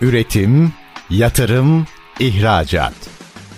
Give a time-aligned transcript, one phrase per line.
[0.00, 0.72] Üretim,
[1.10, 1.86] yatırım,
[2.20, 2.92] ihracat.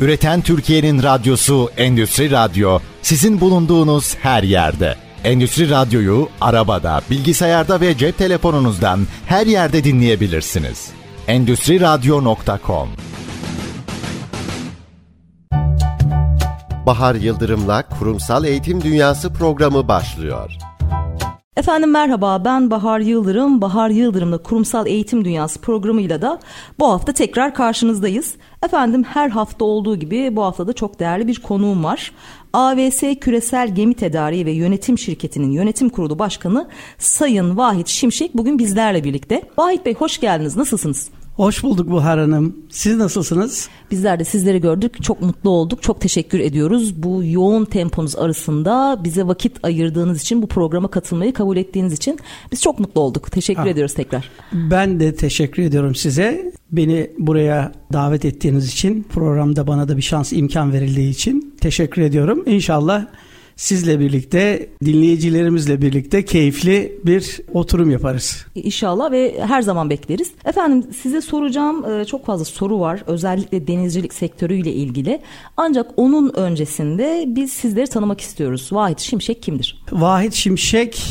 [0.00, 4.96] Üreten Türkiye'nin radyosu Endüstri Radyo sizin bulunduğunuz her yerde.
[5.24, 10.90] Endüstri Radyo'yu arabada, bilgisayarda ve cep telefonunuzdan her yerde dinleyebilirsiniz.
[11.28, 12.88] Endüstri Radyo.com
[16.86, 20.52] Bahar Yıldırım'la Kurumsal Eğitim Dünyası programı başlıyor.
[21.56, 23.60] Efendim merhaba ben Bahar Yıldırım.
[23.60, 26.40] Bahar Yıldırım'la Kurumsal Eğitim Dünyası programıyla da
[26.78, 28.34] bu hafta tekrar karşınızdayız.
[28.64, 32.12] Efendim her hafta olduğu gibi bu hafta da çok değerli bir konuğum var.
[32.52, 39.04] AVS Küresel Gemi Tedariği ve Yönetim Şirketi'nin yönetim kurulu başkanı Sayın Vahit Şimşek bugün bizlerle
[39.04, 39.42] birlikte.
[39.58, 41.10] Vahit Bey hoş geldiniz nasılsınız?
[41.36, 42.56] Hoş bulduk Buhar Hanım.
[42.70, 43.68] Siz nasılsınız?
[43.90, 45.02] Bizler de sizleri gördük.
[45.02, 45.82] Çok mutlu olduk.
[45.82, 47.02] Çok teşekkür ediyoruz.
[47.02, 52.18] Bu yoğun temponuz arasında bize vakit ayırdığınız için, bu programa katılmayı kabul ettiğiniz için
[52.52, 53.32] biz çok mutlu olduk.
[53.32, 53.68] Teşekkür ha.
[53.68, 54.30] ediyoruz tekrar.
[54.52, 56.52] Ben de teşekkür ediyorum size.
[56.72, 62.42] Beni buraya davet ettiğiniz için, programda bana da bir şans imkan verildiği için teşekkür ediyorum.
[62.46, 63.06] İnşallah
[63.56, 68.46] sizle birlikte, dinleyicilerimizle birlikte keyifli bir oturum yaparız.
[68.54, 70.32] İnşallah ve her zaman bekleriz.
[70.44, 73.02] Efendim size soracağım e, çok fazla soru var.
[73.06, 75.20] Özellikle denizcilik sektörüyle ilgili.
[75.56, 78.68] Ancak onun öncesinde biz sizleri tanımak istiyoruz.
[78.72, 79.82] Vahit Şimşek kimdir?
[79.92, 81.02] Vahit Şimşek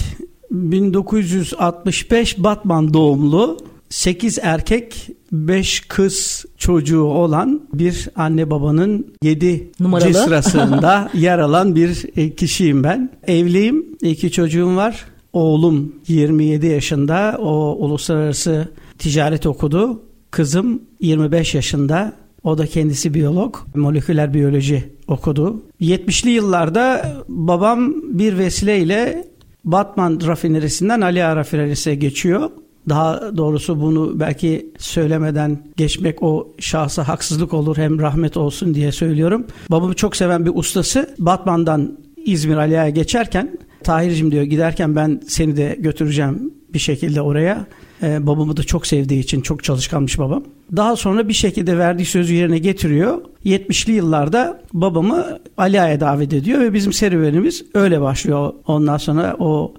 [0.52, 3.58] 1965 Batman doğumlu
[3.92, 10.14] 8 erkek 5 kız çocuğu olan bir anne babanın 7 Numaralı.
[10.14, 13.10] sırasında yer alan bir e, kişiyim ben.
[13.28, 15.06] Evliyim, iki çocuğum var.
[15.34, 18.68] Oğlum 27 yaşında, o uluslararası
[19.00, 20.02] ticaret okudu.
[20.32, 25.64] Kızım 25 yaşında, o da kendisi biyolog, moleküler biyoloji okudu.
[25.82, 29.28] 70'li yıllarda babam bir vesileyle
[29.66, 32.50] Batman rafinerisinden Ali Ağa rafinerisine geçiyor.
[32.90, 39.46] Daha doğrusu bunu belki söylemeden geçmek o şahsa haksızlık olur hem rahmet olsun diye söylüyorum.
[39.72, 45.76] Babamı çok seven bir ustası Batman'dan İzmir Aliye'ye geçerken Tahir'cim diyor giderken ben seni de
[45.80, 47.66] götüreceğim bir şekilde oraya.
[48.04, 50.44] Ee, babamı da çok sevdiği için çok çalışkanmış babam.
[50.76, 53.22] Daha sonra bir şekilde verdiği sözü yerine getiriyor.
[53.46, 58.54] 70'li yıllarda babamı Aliye'ye davet ediyor ve bizim serüvenimiz öyle başlıyor.
[58.68, 59.74] Ondan sonra o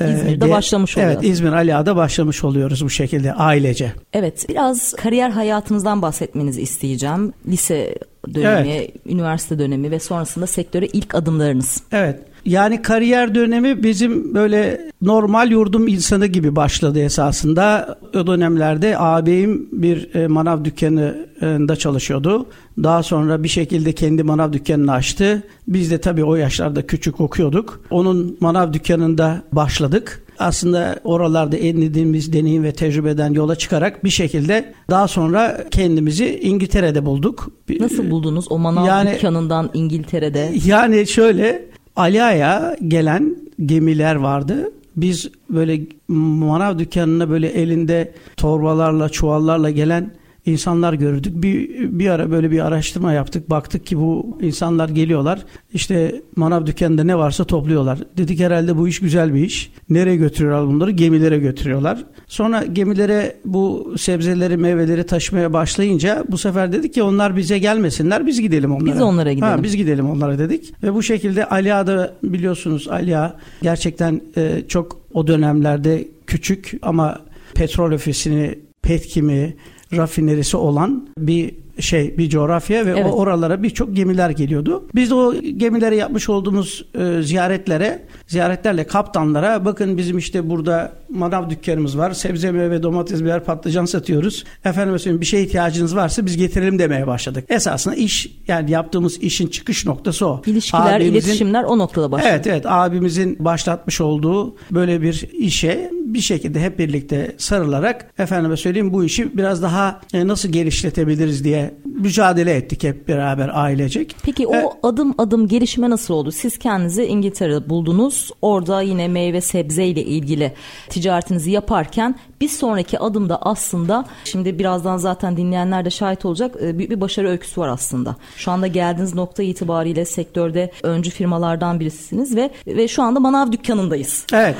[0.00, 1.12] İzmir'de ee, başlamış oluyor.
[1.12, 3.92] Evet İzmir Aliağa'da başlamış oluyoruz bu şekilde ailece.
[4.12, 7.32] Evet biraz kariyer hayatınızdan bahsetmenizi isteyeceğim.
[7.46, 7.94] Lise
[8.34, 8.90] dönemi, evet.
[9.06, 11.82] üniversite dönemi ve sonrasında sektöre ilk adımlarınız.
[11.92, 12.20] Evet.
[12.48, 17.98] Yani kariyer dönemi bizim böyle normal yurdum insanı gibi başladı esasında.
[18.14, 22.46] O dönemlerde ağabeyim bir e, manav dükkanında çalışıyordu.
[22.82, 25.42] Daha sonra bir şekilde kendi manav dükkanını açtı.
[25.68, 27.80] Biz de tabii o yaşlarda küçük okuyorduk.
[27.90, 35.08] Onun manav dükkanında başladık aslında oralarda edindiğimiz deneyim ve tecrübeden yola çıkarak bir şekilde daha
[35.08, 37.50] sonra kendimizi İngiltere'de bulduk.
[37.80, 40.52] Nasıl buldunuz o manav yani, dükkanından İngiltere'de?
[40.66, 43.36] Yani şöyle Alia'ya gelen
[43.66, 44.72] gemiler vardı.
[44.96, 50.10] Biz böyle manav dükkanına böyle elinde torbalarla, çuvallarla gelen
[50.50, 51.32] insanlar gördük.
[51.42, 53.50] Bir, bir ara böyle bir araştırma yaptık.
[53.50, 55.44] Baktık ki bu insanlar geliyorlar.
[55.74, 57.98] İşte manav dükkanında ne varsa topluyorlar.
[58.16, 59.72] Dedik herhalde bu iş güzel bir iş.
[59.90, 60.90] Nereye götürüyorlar bunları?
[60.90, 62.04] Gemilere götürüyorlar.
[62.26, 68.26] Sonra gemilere bu sebzeleri, meyveleri taşımaya başlayınca bu sefer dedik ki onlar bize gelmesinler.
[68.26, 68.94] Biz gidelim onlara.
[68.94, 69.52] Biz onlara gidelim.
[69.52, 70.72] Ha, biz gidelim onlara dedik.
[70.82, 77.20] Ve bu şekilde Alia'da biliyorsunuz Ali'a gerçekten e, çok o dönemlerde küçük ama
[77.54, 79.56] petrol ofisini, petkimi,
[79.92, 83.06] rafinerisi olan bir şey bir coğrafya ve evet.
[83.06, 84.84] o oralara birçok gemiler geliyordu.
[84.94, 91.50] Biz de o gemilere yapmış olduğumuz e, ziyaretlere, ziyaretlerle kaptanlara bakın bizim işte burada manav
[91.50, 92.12] dükkanımız var.
[92.12, 94.44] Sebze meyve domates biber patlıcan satıyoruz.
[94.64, 97.44] Efendim söyleyeyim bir şeye ihtiyacınız varsa biz getirelim demeye başladık.
[97.48, 100.42] Esasında iş yani yaptığımız işin çıkış noktası o.
[100.46, 102.30] İlişkiler, abimizin, iletişimler o noktada başladı.
[102.32, 108.92] Evet evet abimizin başlatmış olduğu böyle bir işe bir şekilde hep birlikte sarılarak efendime söyleyeyim
[108.92, 114.16] bu işi biraz daha e, nasıl geliştirebiliriz diye mücadele ettik hep beraber ailecek.
[114.22, 116.32] Peki o ee, adım adım gelişme nasıl oldu?
[116.32, 118.30] Siz kendinizi İngiltere'de buldunuz.
[118.42, 120.52] Orada yine meyve sebze ile ilgili
[120.88, 126.90] ticaretinizi yaparken bir sonraki adımda aslında şimdi birazdan zaten dinleyenler de şahit olacak e, büyük
[126.90, 128.16] bir başarı öyküsü var aslında.
[128.36, 134.26] Şu anda geldiğiniz nokta itibariyle sektörde öncü firmalardan birisiniz ve ve şu anda manav dükkanındayız.
[134.32, 134.56] Evet.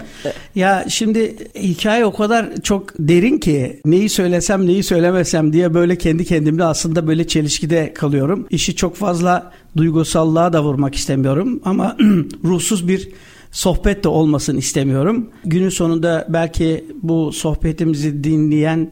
[0.55, 6.25] Ya şimdi hikaye o kadar çok derin ki neyi söylesem neyi söylemesem diye böyle kendi
[6.25, 8.47] kendimle aslında böyle çelişkide kalıyorum.
[8.51, 11.97] İşi çok fazla duygusallığa da vurmak istemiyorum ama
[12.45, 13.09] ruhsuz bir
[13.51, 15.31] sohbet de olmasın istemiyorum.
[15.45, 18.91] Günün sonunda belki bu sohbetimizi dinleyen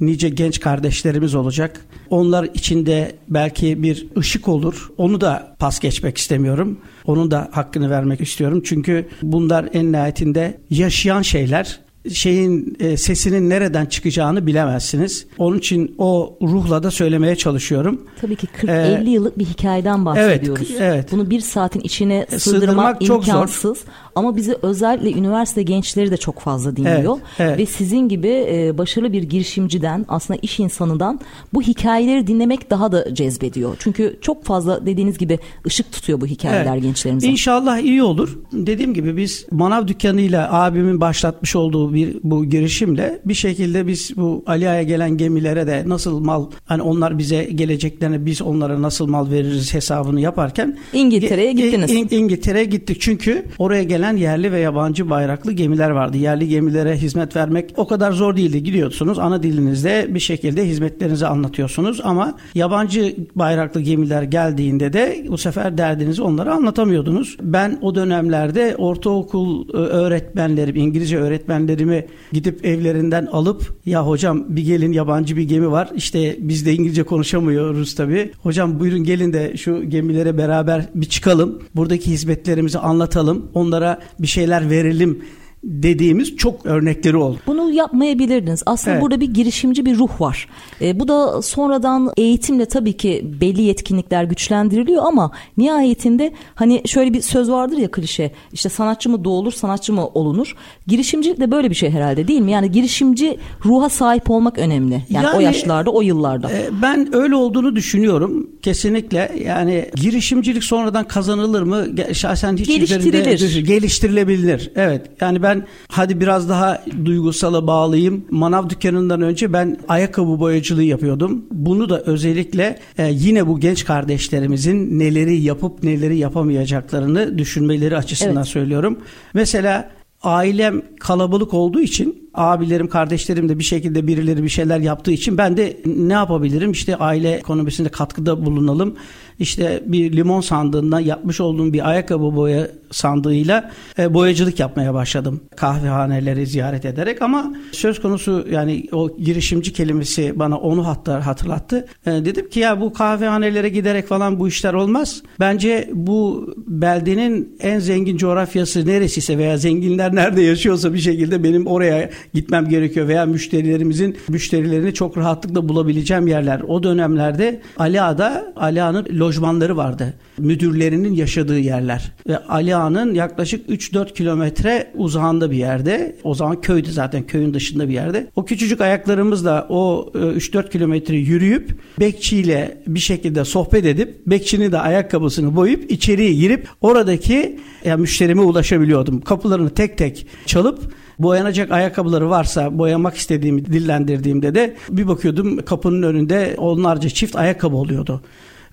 [0.00, 1.86] nice genç kardeşlerimiz olacak.
[2.10, 4.90] Onlar içinde belki bir ışık olur.
[4.96, 6.78] Onu da pas geçmek istemiyorum.
[7.04, 8.62] Onun da hakkını vermek istiyorum.
[8.64, 15.26] Çünkü bunlar en nihayetinde yaşayan şeyler şeyin e, sesinin nereden çıkacağını bilemezsiniz.
[15.38, 18.06] Onun için o ruhla da söylemeye çalışıyorum.
[18.20, 20.68] Tabii ki 40-50 ee, yıllık bir hikayeden bahsediyoruz.
[20.70, 21.12] Evet, evet.
[21.12, 23.62] Bunu bir saatin içine e, sığdırmak, sığdırmak imkansız.
[23.62, 23.92] Çok zor.
[24.18, 27.18] Ama bizi özellikle üniversite gençleri de çok fazla dinliyor.
[27.18, 27.58] Evet, evet.
[27.58, 31.20] Ve sizin gibi e, başarılı bir girişimciden aslında iş insanından
[31.54, 33.76] bu hikayeleri dinlemek daha da cezbediyor.
[33.78, 36.82] Çünkü çok fazla dediğiniz gibi ışık tutuyor bu hikayeler evet.
[36.82, 37.28] gençlerimize.
[37.28, 38.38] İnşallah iyi olur.
[38.52, 44.42] Dediğim gibi biz manav dükkanıyla abimin başlatmış olduğu bir bu girişimle bir şekilde biz bu
[44.46, 49.74] Alia'ya gelen gemilere de nasıl mal hani onlar bize geleceklerine biz onlara nasıl mal veririz
[49.74, 51.90] hesabını yaparken İngiltere'ye gittiniz.
[51.90, 56.16] İng, İngiltere'ye gittik çünkü oraya gelen yerli ve yabancı bayraklı gemiler vardı.
[56.16, 58.62] Yerli gemilere hizmet vermek o kadar zor değildi.
[58.62, 65.78] Gidiyorsunuz ana dilinizde bir şekilde hizmetlerinizi anlatıyorsunuz ama yabancı bayraklı gemiler geldiğinde de bu sefer
[65.78, 67.36] derdinizi onlara anlatamıyordunuz.
[67.42, 74.64] Ben o dönemlerde ortaokul e, öğretmenlerim, İngilizce öğretmenlerim öğrencilerimi gidip evlerinden alıp ya hocam bir
[74.64, 75.90] gelin yabancı bir gemi var.
[75.96, 78.32] İşte biz de İngilizce konuşamıyoruz tabii.
[78.42, 81.62] Hocam buyurun gelin de şu gemilere beraber bir çıkalım.
[81.76, 83.50] Buradaki hizmetlerimizi anlatalım.
[83.54, 83.87] Onlara
[84.18, 85.24] bir şeyler verelim
[85.64, 87.38] dediğimiz çok örnekleri oldu.
[87.46, 88.62] Bunu yapmayabilirdiniz.
[88.66, 89.02] Aslında evet.
[89.02, 90.48] burada bir girişimci bir ruh var.
[90.80, 97.20] E, bu da sonradan eğitimle tabii ki belli yetkinlikler güçlendiriliyor ama nihayetinde hani şöyle bir
[97.20, 100.56] söz vardır ya klişe işte sanatçı mı doğulur sanatçı mı olunur.
[100.86, 102.52] Girişimcilik de böyle bir şey herhalde değil mi?
[102.52, 105.02] Yani girişimci ruha sahip olmak önemli.
[105.10, 106.50] Yani, yani o yaşlarda o yıllarda.
[106.50, 108.50] E, ben öyle olduğunu düşünüyorum.
[108.62, 111.86] Kesinlikle yani girişimcilik sonradan kazanılır mı?
[112.12, 113.34] Şahsen hiç Geliştirilir.
[113.34, 114.70] Üzerinde, geliştirilebilir.
[114.76, 115.06] Evet.
[115.20, 118.24] Yani ben ben hadi biraz daha duygusala bağlayayım.
[118.30, 121.44] Manav dükkanından önce ben ayakkabı boyacılığı yapıyordum.
[121.50, 128.46] Bunu da özellikle e, yine bu genç kardeşlerimizin neleri yapıp neleri yapamayacaklarını düşünmeleri açısından evet.
[128.46, 128.98] söylüyorum.
[129.34, 129.90] Mesela
[130.22, 135.56] ailem kalabalık olduğu için abilerim kardeşlerim de bir şekilde birileri bir şeyler yaptığı için ben
[135.56, 138.96] de ne yapabilirim işte aile ekonomisinde katkıda bulunalım
[139.38, 145.40] işte bir limon sandığından yapmış olduğum bir ayakkabı boya sandığıyla e, boyacılık yapmaya başladım.
[145.56, 151.86] Kahvehaneleri ziyaret ederek ama söz konusu yani o girişimci kelimesi bana onu hatta hatırlattı.
[152.06, 155.22] E, dedim ki ya bu kahvehanelere giderek falan bu işler olmaz.
[155.40, 162.10] Bence bu beldenin en zengin coğrafyası neresiyse veya zenginler nerede yaşıyorsa bir şekilde benim oraya
[162.34, 166.60] gitmem gerekiyor veya müşterilerimizin müşterilerini çok rahatlıkla bulabileceğim yerler.
[166.60, 170.14] O dönemlerde Alia'da Alia'nın lojmanları vardı.
[170.38, 172.12] Müdürlerinin yaşadığı yerler.
[172.28, 176.16] Ve Ali Ağa'nın yaklaşık 3-4 kilometre uzağında bir yerde.
[176.24, 178.26] O zaman köydü zaten köyün dışında bir yerde.
[178.36, 184.78] O küçücük ayaklarımızla o 3-4 e, kilometre yürüyüp bekçiyle bir şekilde sohbet edip bekçinin de
[184.78, 189.20] ayakkabısını boyup içeriye girip oradaki yani müşterime ulaşabiliyordum.
[189.20, 196.54] Kapılarını tek tek çalıp boyanacak ayakkabıları varsa boyamak istediğimi dillendirdiğimde de bir bakıyordum kapının önünde
[196.58, 198.22] onlarca çift ayakkabı oluyordu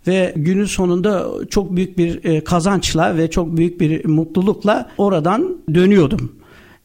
[0.08, 6.32] ve günün sonunda çok büyük bir e, kazançla ve çok büyük bir mutlulukla oradan dönüyordum.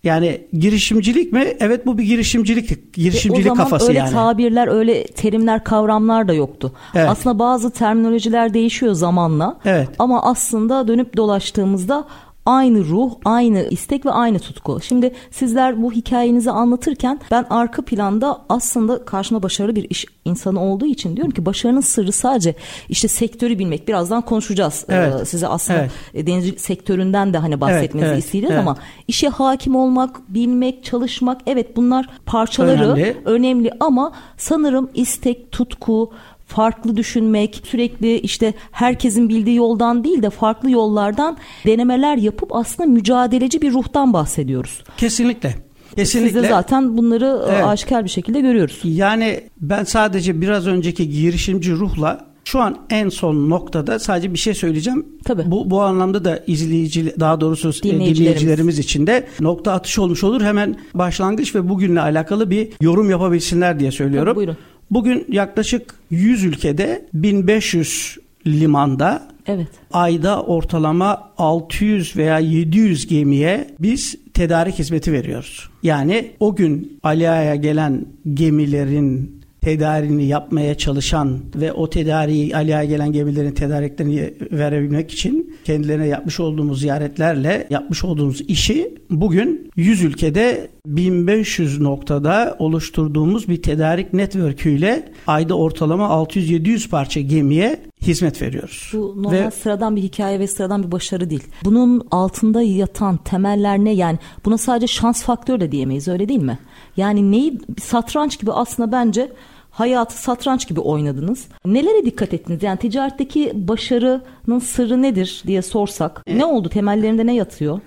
[0.04, 1.56] Yani girişimcilik mi?
[1.60, 2.94] Evet bu bir girişimcilik.
[2.94, 4.10] Girişimcilik e o zaman kafası öyle yani.
[4.10, 6.72] tabirler, öyle terimler, kavramlar da yoktu.
[6.94, 7.08] Evet.
[7.08, 9.58] Aslında bazı terminolojiler değişiyor zamanla.
[9.64, 9.88] Evet.
[9.98, 12.04] Ama aslında dönüp dolaştığımızda
[12.46, 14.80] aynı ruh, aynı istek ve aynı tutku.
[14.82, 20.86] Şimdi sizler bu hikayenizi anlatırken ben arka planda aslında karşıma başarılı bir iş insanı olduğu
[20.86, 22.54] için diyorum ki başarının sırrı sadece
[22.88, 23.88] işte sektörü bilmek.
[23.88, 24.84] Birazdan konuşacağız.
[24.88, 25.22] Ee, evet.
[25.22, 25.90] Ee, size aslında evet.
[26.14, 28.66] E, denizcilik sektöründen de hani bahsetmenizi evet, evet, isteyeceğiz evet.
[28.68, 28.76] ama
[29.08, 36.12] işe hakim olmak, bilmek, çalışmak evet bunlar parçaları önemli, önemli ama sanırım istek, tutku,
[36.50, 43.62] farklı düşünmek, sürekli işte herkesin bildiği yoldan değil de farklı yollardan denemeler yapıp aslında mücadeleci
[43.62, 44.84] bir ruhtan bahsediyoruz.
[44.96, 45.54] Kesinlikle.
[45.96, 46.32] Kesinlikle.
[46.32, 47.64] Siz de zaten bunları e, evet.
[47.64, 48.80] aşikar bir şekilde görüyoruz.
[48.84, 54.54] Yani ben sadece biraz önceki girişimci ruhla şu an en son noktada sadece bir şey
[54.54, 55.06] söyleyeceğim.
[55.24, 55.42] Tabii.
[55.46, 58.18] Bu, bu anlamda da izleyici daha doğrusu e, dinleyicilerimiz.
[58.18, 60.42] dinleyicilerimiz için de nokta atış olmuş olur.
[60.42, 64.28] Hemen başlangıç ve bugünle alakalı bir yorum yapabilsinler diye söylüyorum.
[64.28, 64.56] Tabii, buyurun.
[64.90, 69.68] Bugün yaklaşık 100 ülkede 1500 limanda evet.
[69.92, 75.70] ayda ortalama 600 veya 700 gemiye biz tedarik hizmeti veriyoruz.
[75.82, 83.52] Yani o gün Alia'ya gelen gemilerin tedarini yapmaya çalışan ve o tedariği aliye gelen gemilerin
[83.52, 92.56] tedariklerini verebilmek için kendilerine yapmış olduğumuz ziyaretlerle yapmış olduğumuz işi bugün 100 ülkede 1500 noktada
[92.58, 98.90] oluşturduğumuz bir tedarik network'üyle ayda ortalama 600-700 parça gemiye hizmet veriyoruz.
[98.92, 101.44] Bu normal ve, sıradan bir hikaye ve sıradan bir başarı değil.
[101.64, 103.92] Bunun altında yatan temeller ne?
[103.92, 106.58] Yani buna sadece şans faktörü de diyemeyiz öyle değil mi?
[106.96, 109.32] Yani neyi satranç gibi aslında bence
[109.70, 111.46] hayatı satranç gibi oynadınız.
[111.64, 112.62] Nelere dikkat ettiniz?
[112.62, 116.22] Yani ticaretteki başarının sırrı nedir diye sorsak.
[116.26, 116.68] Ne oldu?
[116.68, 117.80] Temellerinde ne yatıyor?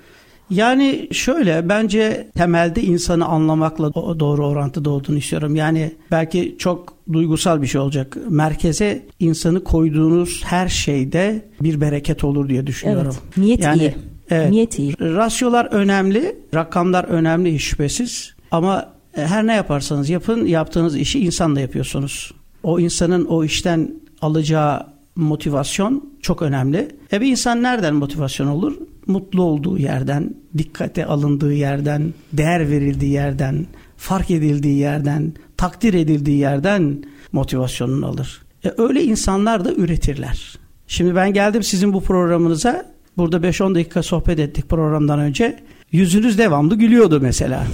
[0.50, 5.56] Yani şöyle bence temelde insanı anlamakla doğru orantıda olduğunu istiyorum.
[5.56, 8.18] Yani belki çok duygusal bir şey olacak.
[8.30, 13.16] Merkeze insanı koyduğunuz her şeyde bir bereket olur diye düşünüyorum.
[13.28, 13.38] Evet.
[13.38, 13.96] Niyet yani, iyi.
[14.30, 14.50] Evet.
[14.50, 15.00] Niyet iyi.
[15.00, 18.34] Rasyolar önemli, rakamlar önemli şüphesiz.
[18.52, 22.32] Ama her ne yaparsanız yapın, yaptığınız işi insanla yapıyorsunuz.
[22.64, 26.88] O insanın o işten alacağı motivasyon çok önemli.
[27.14, 28.78] E bir insan nereden motivasyon olur?
[29.08, 33.66] Mutlu olduğu yerden, dikkate alındığı yerden, değer verildiği yerden,
[33.98, 38.42] fark edildiği yerden, takdir edildiği yerden motivasyonunu alır.
[38.66, 40.58] E öyle insanlar da üretirler.
[40.88, 42.94] Şimdi ben geldim sizin bu programınıza.
[43.18, 45.60] Burada 5-10 dakika sohbet ettik programdan önce.
[45.92, 47.68] Yüzünüz devamlı gülüyordu mesela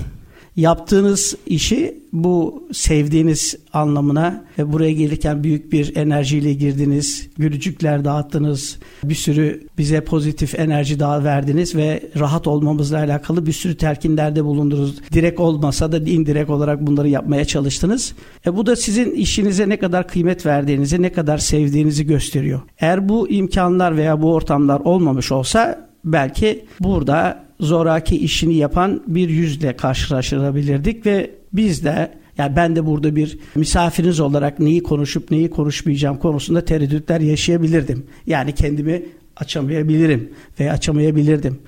[0.56, 9.16] yaptığınız işi bu sevdiğiniz anlamına ve buraya gelirken büyük bir enerjiyle girdiniz, gülücükler dağıttınız, bir
[9.16, 14.96] sürü bize pozitif enerji daha verdiniz ve rahat olmamızla alakalı bir sürü telkinlerde bulundunuz.
[15.14, 18.14] Direkt olmasa da indirek olarak bunları yapmaya çalıştınız.
[18.46, 22.62] E bu da sizin işinize ne kadar kıymet verdiğinizi, ne kadar sevdiğinizi gösteriyor.
[22.80, 29.76] Eğer bu imkanlar veya bu ortamlar olmamış olsa belki burada zoraki işini yapan bir yüzle
[29.76, 36.18] karşılaştırabilirdik ve biz de yani ben de burada bir misafiriniz olarak neyi konuşup neyi konuşmayacağım
[36.18, 38.06] konusunda tereddütler yaşayabilirdim.
[38.28, 39.04] Yani kendimi
[39.36, 40.30] açamayabilirim
[40.60, 41.60] ve açamayabilirdim.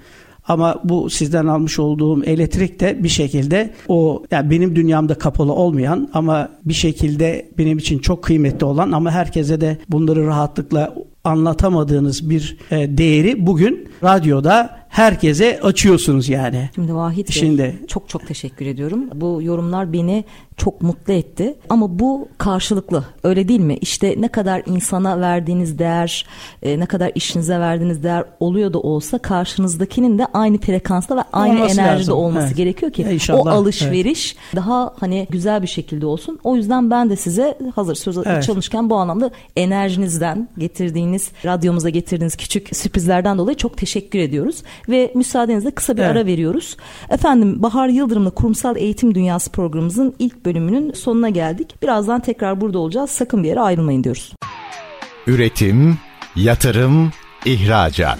[0.48, 6.10] Ama bu sizden almış olduğum elektrik de bir şekilde o yani benim dünyamda kapalı olmayan
[6.14, 12.58] ama bir şekilde benim için çok kıymetli olan ama herkese de bunları rahatlıkla anlatamadığınız bir
[12.72, 16.70] e, değeri bugün radyoda herkese açıyorsunuz yani.
[16.76, 19.10] Şimdi Vahit Bey Şimdi, çok çok teşekkür ediyorum.
[19.14, 20.26] Bu yorumlar beni
[20.58, 21.56] çok mutlu etti.
[21.70, 23.78] Ama bu karşılıklı öyle değil mi?
[23.82, 26.26] İşte ne kadar insana verdiğiniz değer,
[26.64, 31.54] e, ne kadar işinize verdiğiniz değer oluyor da olsa karşınızdakinin de aynı frekansta ve aynı
[31.54, 32.16] olması enerjide lazım.
[32.16, 32.58] olması evet.
[32.58, 33.46] gerekiyor ki İnşallah.
[33.46, 34.56] o alışveriş evet.
[34.56, 36.40] daha hani güzel bir şekilde olsun.
[36.44, 38.44] O yüzden ben de size hazır söz evet.
[38.44, 45.72] çalışırken bu anlamda enerjinizden getirdiğiniz, radyomuza getirdiğiniz küçük sürprizlerden dolayı çok teşekkür ediyoruz ve müsaadenizle
[45.72, 46.12] kısa bir evet.
[46.12, 46.78] ara veriyoruz.
[47.10, 51.76] Efendim Bahar Yıldırım'la Kurumsal Eğitim Dünyası programımızın ilk bölümünün sonuna geldik.
[51.82, 53.10] Birazdan tekrar burada olacağız.
[53.10, 54.34] Sakın bir yere ayrılmayın diyoruz.
[55.28, 55.98] Üretim,
[56.36, 57.12] yatırım,
[57.46, 58.20] ihracat.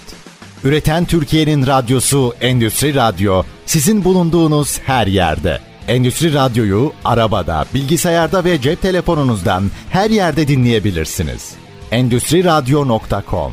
[0.64, 5.60] Üreten Türkiye'nin radyosu Endüstri Radyo sizin bulunduğunuz her yerde.
[5.88, 11.54] Endüstri Radyo'yu arabada, bilgisayarda ve cep telefonunuzdan her yerde dinleyebilirsiniz.
[11.92, 13.52] Endüstri Radyo.com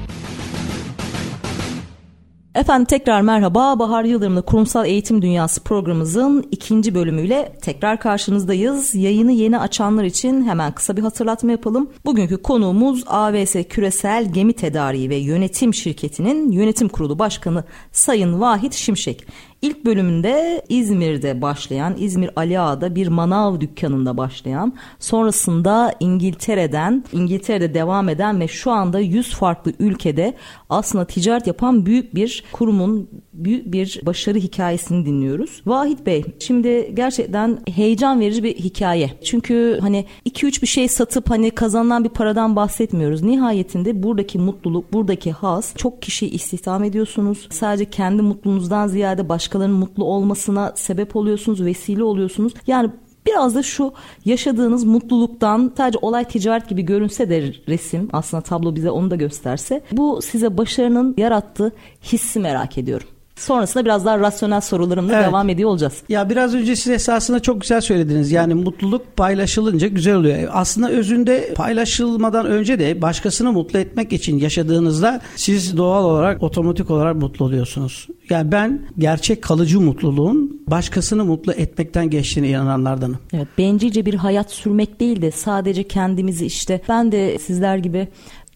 [2.59, 3.79] Efendim tekrar merhaba.
[3.79, 8.95] Bahar Yıldırım'la Kurumsal Eğitim Dünyası programımızın ikinci bölümüyle tekrar karşınızdayız.
[8.95, 11.91] Yayını yeni açanlar için hemen kısa bir hatırlatma yapalım.
[12.05, 19.27] Bugünkü konuğumuz AVS Küresel Gemi Tedariği ve Yönetim Şirketi'nin yönetim kurulu başkanı Sayın Vahit Şimşek.
[19.63, 28.09] İlk bölümünde İzmir'de başlayan, İzmir Ali Ağa'da bir manav dükkanında başlayan, sonrasında İngiltere'den, İngiltere'de devam
[28.09, 30.35] eden ve şu anda 100 farklı ülkede
[30.71, 35.63] aslında ticaret yapan büyük bir kurumun büyük bir başarı hikayesini dinliyoruz.
[35.67, 39.11] Vahit Bey, şimdi gerçekten heyecan verici bir hikaye.
[39.25, 43.23] Çünkü hani 2-3 bir şey satıp hani kazanılan bir paradan bahsetmiyoruz.
[43.23, 47.49] Nihayetinde buradaki mutluluk, buradaki haz çok kişi istihdam ediyorsunuz.
[47.51, 52.55] Sadece kendi mutluluğunuzdan ziyade başka başkalarının mutlu olmasına sebep oluyorsunuz, vesile oluyorsunuz.
[52.67, 52.91] Yani
[53.27, 53.93] Biraz da şu
[54.25, 59.83] yaşadığınız mutluluktan sadece olay ticaret gibi görünse de resim aslında tablo bize onu da gösterse
[59.93, 63.09] bu size başarının yarattığı hissi merak ediyorum.
[63.39, 65.27] Sonrasında biraz daha rasyonel sorularımla evet.
[65.27, 65.95] devam ediyor olacağız.
[66.09, 68.33] Ya biraz önce siz esasında çok güzel söylediniz.
[68.33, 70.51] Yani mutluluk paylaşılınca güzel oluyor.
[70.53, 77.17] Aslında özünde paylaşılmadan önce de başkasını mutlu etmek için yaşadığınızda siz doğal olarak otomatik olarak
[77.17, 78.09] mutlu oluyorsunuz.
[78.31, 83.19] Yani ben gerçek kalıcı mutluluğun başkasını mutlu etmekten geçtiğine inananlardanım.
[83.33, 88.09] Evet, bencilce bir hayat sürmek değil de sadece kendimizi işte ben de sizler gibi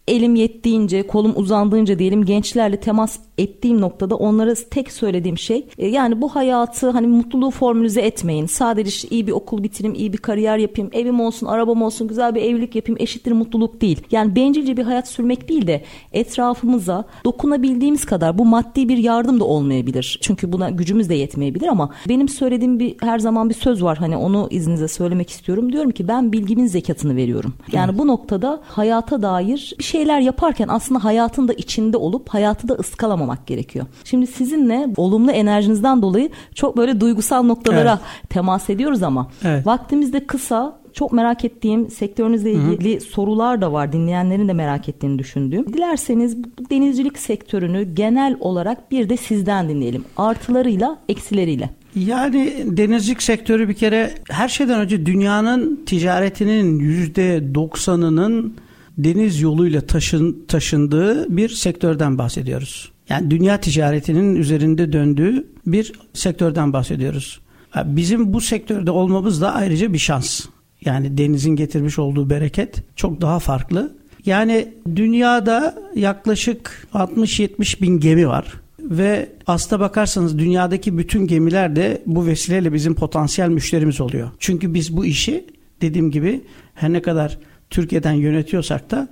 [0.07, 6.21] elim yettiğince, kolum uzandığınca diyelim gençlerle temas ettiğim noktada onlara tek söylediğim şey e, yani
[6.21, 8.45] bu hayatı hani mutluluğu formülize etmeyin.
[8.45, 12.35] Sadece işte iyi bir okul bitireyim, iyi bir kariyer yapayım, evim olsun, arabam olsun, güzel
[12.35, 14.01] bir evlilik yapayım eşittir mutluluk değil.
[14.11, 19.43] Yani bencilce bir hayat sürmek değil de etrafımıza dokunabildiğimiz kadar bu maddi bir yardım da
[19.43, 20.19] olmayabilir.
[20.21, 24.17] Çünkü buna gücümüz de yetmeyebilir ama benim söylediğim bir her zaman bir söz var hani
[24.17, 25.73] onu izninizle söylemek istiyorum.
[25.73, 27.53] Diyorum ki ben bilgimin zekatını veriyorum.
[27.71, 27.99] Yani evet.
[27.99, 33.22] bu noktada hayata dair bir şeyler yaparken aslında hayatın da içinde olup hayatı da ıskalamamak
[33.47, 33.85] gerekiyor.
[34.03, 38.29] Şimdi sizinle olumlu enerjinizden dolayı çok böyle duygusal noktalara evet.
[38.29, 39.67] temas ediyoruz ama evet.
[39.67, 43.01] vaktimiz de kısa çok merak ettiğim sektörünüzle ilgili Hı-hı.
[43.01, 43.93] sorular da var.
[43.93, 45.73] Dinleyenlerin de merak ettiğini düşündüğüm.
[45.73, 50.05] Dilerseniz bu denizcilik sektörünü genel olarak bir de sizden dinleyelim.
[50.17, 51.69] Artılarıyla, eksileriyle.
[51.95, 58.55] Yani denizcilik sektörü bir kere her şeyden önce dünyanın ticaretinin yüzde doksanının
[58.97, 62.92] deniz yoluyla taşın, taşındığı bir sektörden bahsediyoruz.
[63.13, 67.41] Yani dünya ticaretinin üzerinde döndüğü bir sektörden bahsediyoruz.
[67.85, 70.45] Bizim bu sektörde olmamız da ayrıca bir şans.
[70.85, 73.95] Yani denizin getirmiş olduğu bereket çok daha farklı.
[74.25, 78.53] Yani dünyada yaklaşık 60-70 bin gemi var.
[78.79, 84.31] Ve aslına bakarsanız dünyadaki bütün gemiler de bu vesileyle bizim potansiyel müşterimiz oluyor.
[84.39, 85.45] Çünkü biz bu işi
[85.81, 86.41] dediğim gibi
[86.73, 87.37] her ne kadar
[87.69, 89.07] Türkiye'den yönetiyorsak da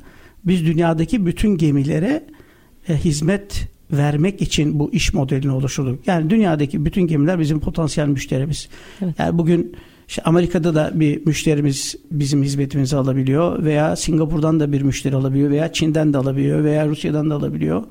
[0.46, 2.24] biz dünyadaki bütün gemilere
[2.89, 6.07] e, hizmet vermek için bu iş modelini oluşturduk.
[6.07, 8.69] Yani dünyadaki bütün gemiler bizim potansiyel müşterimiz.
[9.01, 9.15] Evet.
[9.19, 9.75] Yani bugün
[10.07, 15.74] işte Amerika'da da bir müşterimiz bizim hizmetimizi alabiliyor veya Singapur'dan da bir müşteri alabiliyor veya
[15.74, 17.83] Çin'den de alabiliyor veya Rusya'dan da alabiliyor.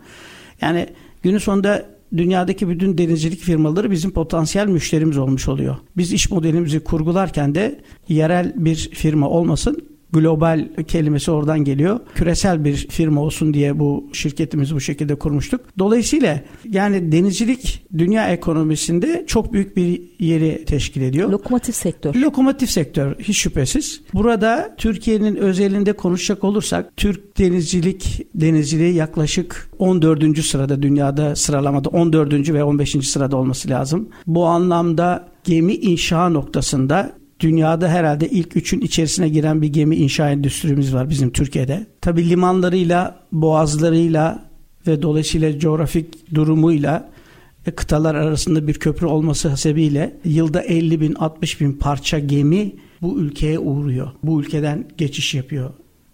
[0.60, 0.86] Yani
[1.22, 5.76] günün sonunda dünyadaki bütün denizcilik firmaları bizim potansiyel müşterimiz olmuş oluyor.
[5.96, 12.00] Biz iş modelimizi kurgularken de yerel bir firma olmasın global kelimesi oradan geliyor.
[12.14, 15.60] Küresel bir firma olsun diye bu şirketimizi bu şekilde kurmuştuk.
[15.78, 16.40] Dolayısıyla
[16.70, 21.30] yani denizcilik dünya ekonomisinde çok büyük bir yeri teşkil ediyor.
[21.30, 22.14] Lokomotif sektör.
[22.14, 24.00] Lokomotif sektör hiç şüphesiz.
[24.14, 30.38] Burada Türkiye'nin özelinde konuşacak olursak Türk denizcilik denizciliği yaklaşık 14.
[30.38, 32.52] sırada dünyada sıralamada 14.
[32.52, 33.08] ve 15.
[33.08, 34.08] sırada olması lazım.
[34.26, 40.94] Bu anlamda gemi inşa noktasında dünyada herhalde ilk üçün içerisine giren bir gemi inşa endüstrimiz
[40.94, 41.86] var bizim Türkiye'de.
[42.00, 44.50] Tabi limanlarıyla, boğazlarıyla
[44.86, 47.10] ve dolayısıyla coğrafik durumuyla
[47.76, 52.72] kıtalar arasında bir köprü olması hasebiyle yılda 50 bin 60 bin parça gemi
[53.02, 54.10] bu ülkeye uğruyor.
[54.22, 55.70] Bu ülkeden geçiş yapıyor.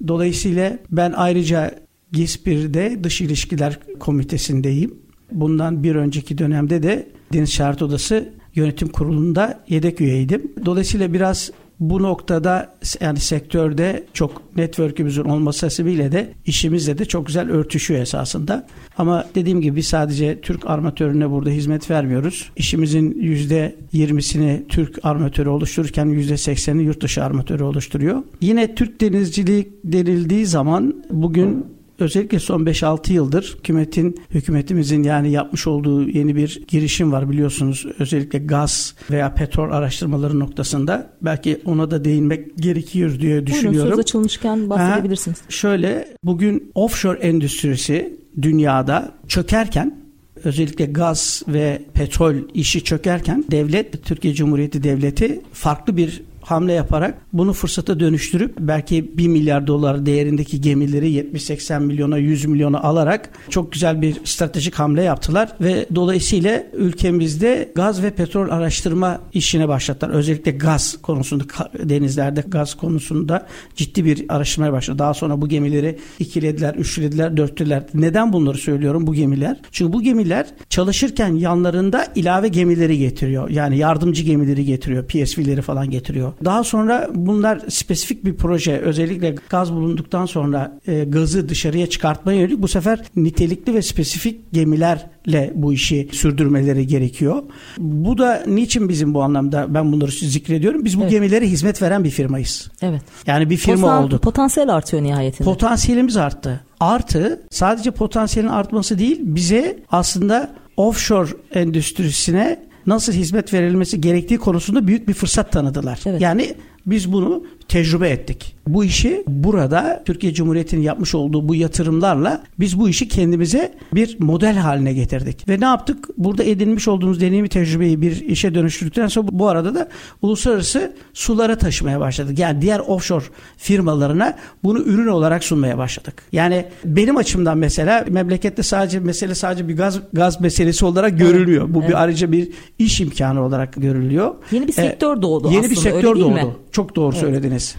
[0.08, 1.74] Dolayısıyla ben ayrıca
[2.12, 4.94] GİSPİR'de dış ilişkiler komitesindeyim.
[5.32, 10.52] Bundan bir önceki dönemde de Deniz Şehret Odası yönetim kurulunda yedek üyeydim.
[10.64, 17.50] Dolayısıyla biraz bu noktada yani sektörde çok network'ümüzün olması sebebiyle de işimizle de çok güzel
[17.50, 18.66] örtüşüyor esasında.
[18.98, 22.50] Ama dediğim gibi sadece Türk armatörüne burada hizmet vermiyoruz.
[22.56, 28.22] İşimizin %20'sini Türk armatörü oluştururken %80'i yurt dışı armatörü oluşturuyor.
[28.40, 31.66] Yine Türk denizciliği denildiği zaman bugün
[31.98, 37.86] özellikle son 5-6 yıldır hükümetin hükümetimizin yani yapmış olduğu yeni bir girişim var biliyorsunuz.
[37.98, 43.72] Özellikle gaz veya petrol araştırmaları noktasında belki ona da değinmek gerekiyor diye düşünüyorum.
[43.72, 45.40] Buyurun söz açılmışken bahsedebilirsiniz.
[45.40, 50.06] Ha, şöyle bugün offshore endüstrisi dünyada çökerken
[50.44, 57.52] özellikle gaz ve petrol işi çökerken devlet Türkiye Cumhuriyeti Devleti farklı bir hamle yaparak bunu
[57.52, 64.02] fırsata dönüştürüp belki 1 milyar dolar değerindeki gemileri 70-80 milyona 100 milyona alarak çok güzel
[64.02, 70.14] bir stratejik hamle yaptılar ve dolayısıyla ülkemizde gaz ve petrol araştırma işine başlattılar.
[70.14, 71.44] Özellikle gaz konusunda
[71.84, 74.98] denizlerde gaz konusunda ciddi bir araştırmaya başladı.
[74.98, 77.82] Daha sonra bu gemileri ikilediler, üçlediler, dörtlediler.
[77.94, 79.56] Neden bunları söylüyorum bu gemiler?
[79.72, 83.50] Çünkü bu gemiler çalışırken yanlarında ilave gemileri getiriyor.
[83.50, 85.06] Yani yardımcı gemileri getiriyor.
[85.06, 86.32] PSV'leri falan getiriyor.
[86.44, 92.62] Daha sonra bunlar spesifik bir proje özellikle gaz bulunduktan sonra e, gazı dışarıya çıkartmaya yönelik
[92.62, 97.42] bu sefer nitelikli ve spesifik gemilerle bu işi sürdürmeleri gerekiyor.
[97.78, 100.84] Bu da niçin bizim bu anlamda ben bunları zikrediyorum.
[100.84, 101.10] Biz bu evet.
[101.10, 102.70] gemilere hizmet veren bir firmayız.
[102.82, 103.02] Evet.
[103.26, 104.22] Yani bir firma Potan, olduk.
[104.22, 105.44] Potansiyel artıyor nihayetinde.
[105.44, 106.60] Potansiyelimiz arttı.
[106.80, 115.08] Artı sadece potansiyelin artması değil bize aslında offshore endüstrisine nasıl hizmet verilmesi gerektiği konusunda büyük
[115.08, 116.00] bir fırsat tanıdılar.
[116.06, 116.20] Evet.
[116.20, 116.54] Yani
[116.86, 118.56] Biz bunu tecrübe ettik.
[118.66, 124.56] Bu işi burada Türkiye Cumhuriyeti'nin yapmış olduğu bu yatırımlarla biz bu işi kendimize bir model
[124.56, 125.48] haline getirdik.
[125.48, 126.08] Ve ne yaptık?
[126.18, 129.88] Burada edinmiş olduğumuz deneyimi tecrübeyi bir işe dönüştürdükten sonra bu arada da
[130.22, 132.38] uluslararası sulara taşımaya başladık.
[132.38, 133.24] Yani diğer offshore
[133.56, 136.22] firmalarına bunu ürün olarak sunmaya başladık.
[136.32, 141.74] Yani benim açımdan mesela memlekette sadece mesele sadece bir gaz gaz meselesi olarak görülmüyor.
[141.74, 141.88] Bu evet.
[141.88, 144.34] bir ayrıca bir iş imkanı olarak görülüyor.
[144.50, 145.70] Yeni bir sektör doğdu Yeni aslında.
[145.70, 146.30] bir sektör doğdu.
[146.30, 146.46] Mi?
[146.76, 147.20] Çok doğru evet.
[147.20, 147.76] söylediniz.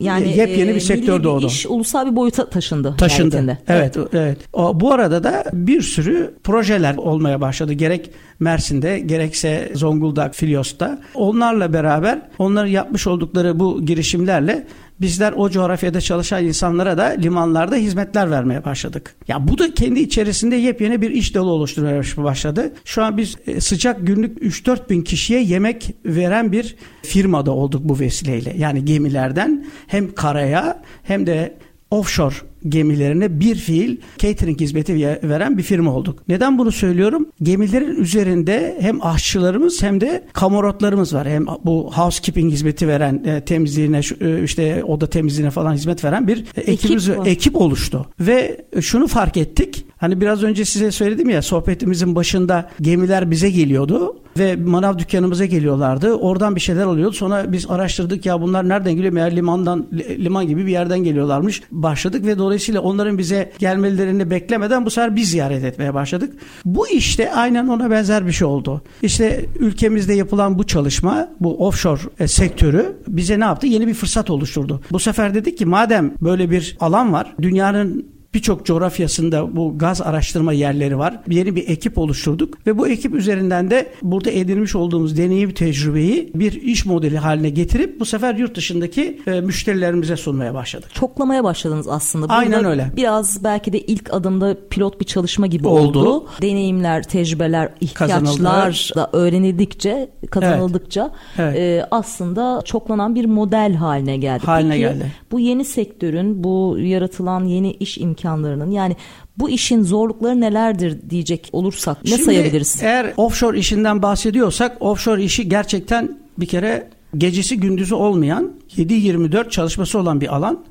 [0.00, 1.46] Yani yepyeni bir e, sektör doğdu.
[1.46, 2.94] iş ulusal bir boyuta taşındı.
[2.98, 3.36] Taşındı.
[3.36, 3.58] Nihayetinde.
[3.68, 4.08] Evet, evet.
[4.12, 4.38] evet.
[4.52, 7.72] O, bu arada da bir sürü projeler olmaya başladı.
[7.72, 10.98] Gerek Mersin'de gerekse Zonguldak, Filyos'ta.
[11.14, 14.66] Onlarla beraber onların yapmış oldukları bu girişimlerle
[15.00, 19.14] bizler o coğrafyada çalışan insanlara da limanlarda hizmetler vermeye başladık.
[19.28, 22.72] Ya bu da kendi içerisinde yepyeni bir iş dalı oluşturmaya başladı.
[22.84, 27.98] Şu an biz e, sıcak günlük 3-4 bin kişiye yemek veren bir firmada olduk bu
[27.98, 28.54] vesileyle.
[28.56, 31.58] Yani gemilerden hem karaya hem de
[31.90, 32.34] offshore
[32.68, 36.28] gemilerine bir fiil catering hizmeti veren bir firma olduk.
[36.28, 37.28] Neden bunu söylüyorum?
[37.42, 41.28] Gemilerin üzerinde hem aşçılarımız hem de kamorotlarımız var.
[41.28, 46.44] Hem bu housekeeping hizmeti veren e, temizliğine e, işte oda temizliğine falan hizmet veren bir
[46.56, 48.06] ekibimiz ekip, ekip oluştu.
[48.20, 49.84] Ve şunu fark ettik.
[49.96, 56.14] Hani biraz önce size söyledim ya sohbetimizin başında gemiler bize geliyordu ve manav dükkanımıza geliyorlardı.
[56.14, 57.14] Oradan bir şeyler oluyordu.
[57.14, 59.12] Sonra biz araştırdık ya bunlar nereden geliyor?
[59.12, 61.62] Meğer limandan liman gibi bir yerden geliyorlarmış.
[61.70, 66.34] Başladık ve dolayısıyla onların bize gelmelerini beklemeden bu sefer biz ziyaret etmeye başladık.
[66.64, 68.82] Bu işte aynen ona benzer bir şey oldu.
[69.02, 73.66] İşte ülkemizde yapılan bu çalışma, bu offshore e, sektörü bize ne yaptı?
[73.66, 74.80] Yeni bir fırsat oluşturdu.
[74.92, 80.52] Bu sefer dedik ki madem böyle bir alan var, dünyanın birçok coğrafyasında bu gaz araştırma
[80.52, 81.20] yerleri var.
[81.28, 86.52] Yeni bir ekip oluşturduk ve bu ekip üzerinden de burada edinmiş olduğumuz deneyim tecrübeyi bir
[86.52, 90.94] iş modeli haline getirip bu sefer yurt dışındaki e, müşterilerimize sunmaya başladık.
[90.94, 92.24] Çoklamaya başladınız aslında.
[92.24, 92.90] Burada Aynen öyle.
[92.96, 95.98] Biraz belki de ilk adımda pilot bir çalışma gibi oldu.
[95.98, 96.26] oldu.
[96.42, 101.54] Deneyimler, tecrübeler, ihtiyaçlar da öğrenildikçe, kazanıldıkça evet.
[101.56, 101.58] Evet.
[101.58, 104.46] E, aslında çoklanan bir model haline geldi.
[104.46, 105.12] Haline Peki, geldi.
[105.32, 108.96] Bu yeni sektörün, bu yaratılan yeni iş imkanı imkanlarının yani
[109.36, 112.78] bu işin zorlukları nelerdir diyecek olursak ne Şimdi, sayabiliriz?
[112.82, 120.20] Eğer offshore işinden bahsediyorsak offshore işi gerçekten bir kere gecesi gündüzü olmayan 7-24 çalışması olan
[120.20, 120.64] bir alan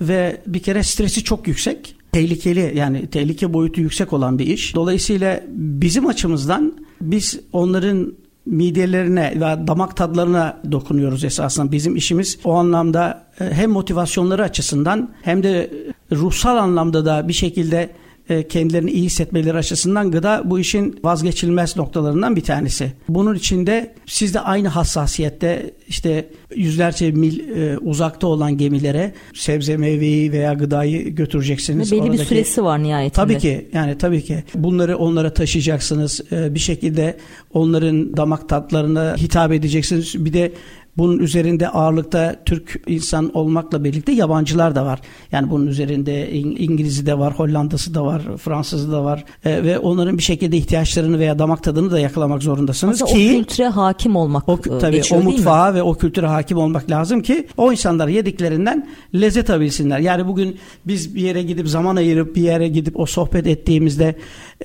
[0.00, 1.96] ve bir kere stresi çok yüksek.
[2.12, 4.74] Tehlikeli yani tehlike boyutu yüksek olan bir iş.
[4.74, 8.12] Dolayısıyla bizim açımızdan biz onların
[8.46, 11.72] midelerine ve damak tadlarına dokunuyoruz esasında.
[11.72, 15.70] Bizim işimiz o anlamda e, hem motivasyonları açısından hem de
[16.16, 17.90] ruhsal anlamda da bir şekilde
[18.28, 22.92] e, kendilerini iyi hissetmeleri açısından gıda bu işin vazgeçilmez noktalarından bir tanesi.
[23.08, 30.32] Bunun içinde siz de aynı hassasiyette işte yüzlerce mil e, uzakta olan gemilere sebze meyveyi
[30.32, 31.92] veya gıdayı götüreceksiniz.
[31.92, 33.14] Ve belli Oradaki, bir süresi var nihayetinde.
[33.14, 36.20] Tabii ki yani tabii ki bunları onlara taşıyacaksınız.
[36.32, 37.16] E, bir şekilde
[37.52, 40.24] onların damak tatlarına hitap edeceksiniz.
[40.24, 40.52] Bir de
[40.98, 45.00] bunun üzerinde ağırlıkta Türk insan olmakla birlikte yabancılar da var.
[45.32, 49.24] Yani bunun üzerinde İngiliz'i de var, Hollanda'sı da var, Fransız'ı da var.
[49.44, 53.38] E, ve onların bir şekilde ihtiyaçlarını veya damak tadını da yakalamak zorundasınız Aslında ki o
[53.38, 57.22] kültüre hakim olmak o, e, tabii, geçiyor, o mutfağa ve o kültüre hakim olmak lazım
[57.22, 59.98] ki o insanlar yediklerinden lezzet alabilsinler.
[59.98, 64.16] Yani bugün biz bir yere gidip zaman ayırıp bir yere gidip o sohbet ettiğimizde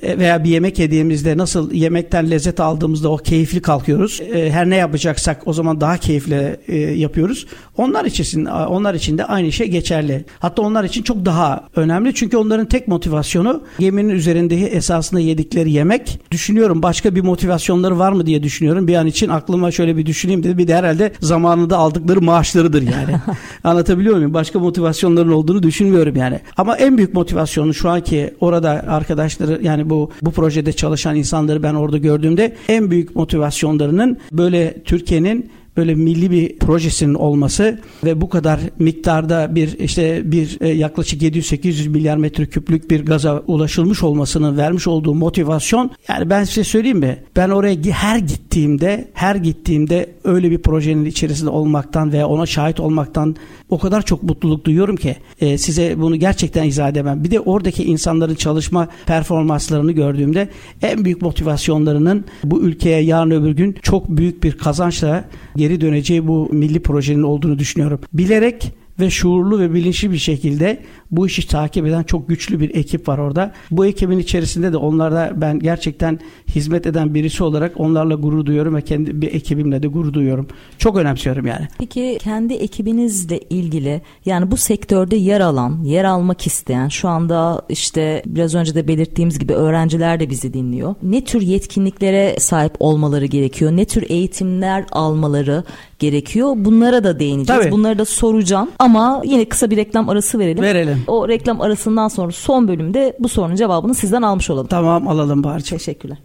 [0.02, 4.20] e, veya bir yemek yediğimizde nasıl yemekten lezzet aldığımızda o keyifli kalkıyoruz.
[4.20, 7.46] E, her ne yapacaksak o zaman daha keyifle e, yapıyoruz.
[7.76, 10.24] Onlar için onlar için de aynı şey geçerli.
[10.38, 16.20] Hatta onlar için çok daha önemli çünkü onların tek motivasyonu geminin üzerindeki esasında yedikleri yemek.
[16.30, 18.88] Düşünüyorum başka bir motivasyonları var mı diye düşünüyorum.
[18.88, 20.58] Bir an için aklıma şöyle bir düşüneyim dedi.
[20.58, 23.20] Bir de herhalde zamanında aldıkları maaşlarıdır yani.
[23.64, 24.34] Anlatabiliyor muyum?
[24.34, 26.40] Başka motivasyonların olduğunu düşünmüyorum yani.
[26.56, 31.74] Ama en büyük motivasyonu şu anki orada arkadaşları yani bu bu projede çalışan insanları ben
[31.74, 38.60] orada gördüğümde en büyük motivasyonlarının böyle Türkiye'nin böyle milli bir projesinin olması ve bu kadar
[38.78, 45.14] miktarda bir işte bir e, yaklaşık 700-800 milyar metreküplük bir gaza ulaşılmış olmasının vermiş olduğu
[45.14, 47.22] motivasyon yani ben size söyleyeyim mi?
[47.36, 53.36] Ben oraya her gittiğimde her gittiğimde öyle bir projenin içerisinde olmaktan veya ona şahit olmaktan
[53.70, 57.24] o kadar çok mutluluk duyuyorum ki e, size bunu gerçekten izah edemem.
[57.24, 60.48] Bir de oradaki insanların çalışma performanslarını gördüğümde
[60.82, 65.24] en büyük motivasyonlarının bu ülkeye yarın öbür gün çok büyük bir kazançla
[65.56, 68.00] geri döneceği bu milli projenin olduğunu düşünüyorum.
[68.12, 73.08] Bilerek ve şuurlu ve bilinçli bir şekilde bu işi takip eden çok güçlü bir ekip
[73.08, 73.52] var orada.
[73.70, 76.20] Bu ekibin içerisinde de onlarda ben gerçekten
[76.54, 80.46] hizmet eden birisi olarak onlarla gurur duyuyorum ve kendi bir ekibimle de gurur duyuyorum.
[80.78, 81.68] Çok önemsiyorum yani.
[81.78, 88.22] Peki kendi ekibinizle ilgili yani bu sektörde yer alan, yer almak isteyen şu anda işte
[88.26, 90.94] biraz önce de belirttiğimiz gibi öğrenciler de bizi dinliyor.
[91.02, 93.72] Ne tür yetkinliklere sahip olmaları gerekiyor?
[93.72, 95.64] Ne tür eğitimler almaları
[95.98, 96.52] gerekiyor?
[96.56, 97.62] Bunlara da değineceğiz.
[97.62, 97.72] Tabii.
[97.72, 98.87] Bunları da soracağım ama
[99.24, 100.62] yine kısa bir reklam arası verelim.
[100.62, 101.04] Verelim.
[101.06, 104.66] O reklam arasından sonra son bölümde bu sorunun cevabını sizden almış olalım.
[104.66, 105.76] Tamam alalım Barça.
[105.76, 106.18] Teşekkürler.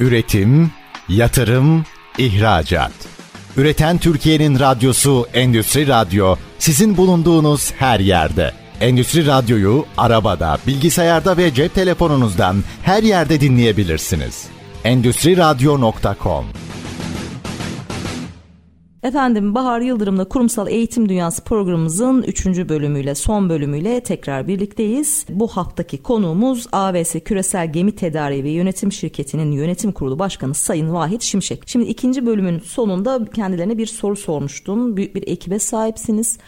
[0.00, 0.70] Üretim,
[1.08, 1.84] yatırım,
[2.18, 2.92] ihracat.
[3.56, 8.52] Üreten Türkiye'nin radyosu Endüstri Radyo sizin bulunduğunuz her yerde.
[8.80, 14.46] Endüstri Radyo'yu arabada, bilgisayarda ve cep telefonunuzdan her yerde dinleyebilirsiniz.
[14.84, 16.44] Endüstri Radyo.com
[19.04, 22.46] Efendim Bahar Yıldırım'la Kurumsal Eğitim Dünyası programımızın 3.
[22.46, 25.26] bölümüyle son bölümüyle tekrar birlikteyiz.
[25.28, 31.22] Bu haftaki konuğumuz AVS Küresel Gemi Tedariği ve Yönetim Şirketi'nin yönetim kurulu başkanı Sayın Vahit
[31.22, 31.62] Şimşek.
[31.66, 34.96] Şimdi ikinci bölümün sonunda kendilerine bir soru sormuştum.
[34.96, 36.38] Büyük bir ekibe sahipsiniz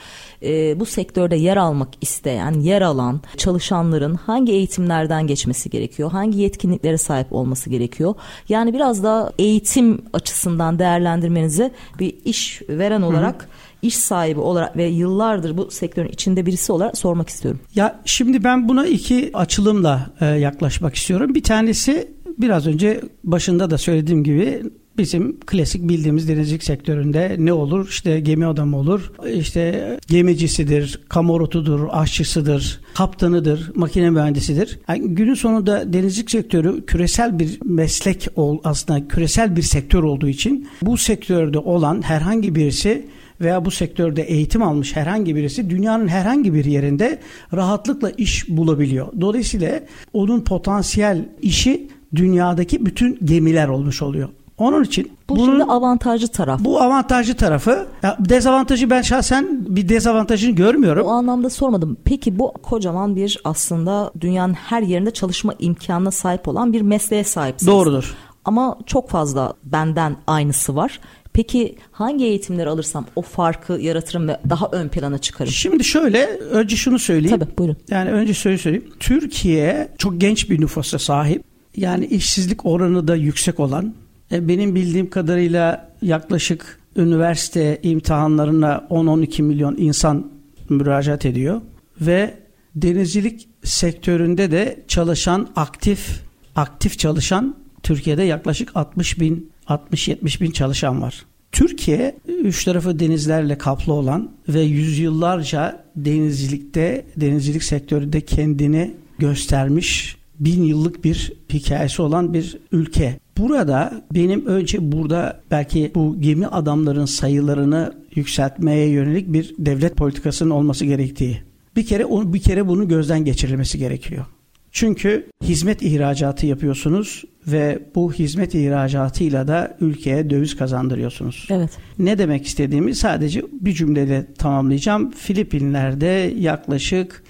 [0.42, 6.10] e, bu sektörde yer almak isteyen, yer alan çalışanların hangi eğitimlerden geçmesi gerekiyor?
[6.10, 8.14] Hangi yetkinliklere sahip olması gerekiyor?
[8.48, 13.46] Yani biraz da eğitim açısından değerlendirmenizi bir iş veren olarak Hı
[13.82, 17.60] iş sahibi olarak ve yıllardır bu sektörün içinde birisi olarak sormak istiyorum.
[17.74, 21.34] Ya şimdi ben buna iki açılımla e, yaklaşmak istiyorum.
[21.34, 24.62] Bir tanesi biraz önce başında da söylediğim gibi
[24.98, 27.88] bizim klasik bildiğimiz denizcilik sektöründe ne olur?
[27.88, 34.78] İşte gemi adamı olur, işte gemicisidir, kamorutudur, aşçısıdır, kaptanıdır, makine mühendisidir.
[34.88, 40.68] Yani günün sonunda denizcilik sektörü küresel bir meslek ol aslında küresel bir sektör olduğu için
[40.82, 43.06] bu sektörde olan herhangi birisi
[43.40, 47.18] veya bu sektörde eğitim almış herhangi birisi dünyanın herhangi bir yerinde
[47.54, 49.06] rahatlıkla iş bulabiliyor.
[49.20, 49.80] Dolayısıyla
[50.12, 54.28] onun potansiyel işi dünyadaki bütün gemiler olmuş oluyor.
[54.58, 56.60] Onun için bu bunun, şimdi avantajlı taraf.
[56.64, 57.86] Bu avantajlı tarafı.
[58.02, 61.06] Ya dezavantajı ben şahsen bir dezavantajını görmüyorum.
[61.06, 61.96] O anlamda sormadım.
[62.04, 67.72] Peki bu kocaman bir aslında dünyanın her yerinde çalışma imkanına sahip olan bir mesleğe sahipsiniz.
[67.72, 68.14] Doğrudur.
[68.44, 71.00] Ama çok fazla benden aynısı var.
[71.32, 75.52] Peki hangi eğitimleri alırsam o farkı yaratırım ve daha ön plana çıkarım?
[75.52, 77.38] Şimdi şöyle önce şunu söyleyeyim.
[77.38, 77.76] Tabii buyurun.
[77.90, 78.90] Yani önce şöyle söyleyeyim.
[79.00, 81.44] Türkiye çok genç bir nüfusa sahip.
[81.76, 83.94] Yani işsizlik oranı da yüksek olan
[84.30, 90.30] benim bildiğim kadarıyla yaklaşık üniversite imtihanlarına 10-12 milyon insan
[90.68, 91.60] müracaat ediyor
[92.00, 92.34] ve
[92.74, 96.20] denizcilik sektöründe de çalışan aktif
[96.56, 101.26] aktif çalışan Türkiye'de yaklaşık 60 bin 60-70 bin çalışan var.
[101.52, 111.04] Türkiye üç tarafı denizlerle kaplı olan ve yüzyıllarca denizcilikte denizcilik sektöründe kendini göstermiş bin yıllık
[111.04, 113.20] bir hikayesi olan bir ülke.
[113.38, 120.84] Burada benim önce burada belki bu gemi adamların sayılarını yükseltmeye yönelik bir devlet politikasının olması
[120.84, 121.42] gerektiği.
[121.76, 124.26] Bir kere onu bir kere bunu gözden geçirilmesi gerekiyor.
[124.72, 131.46] Çünkü hizmet ihracatı yapıyorsunuz ve bu hizmet ihracatıyla da ülkeye döviz kazandırıyorsunuz.
[131.50, 131.70] Evet.
[131.98, 135.10] Ne demek istediğimi sadece bir cümleyle tamamlayacağım.
[135.10, 137.22] Filipinler'de yaklaşık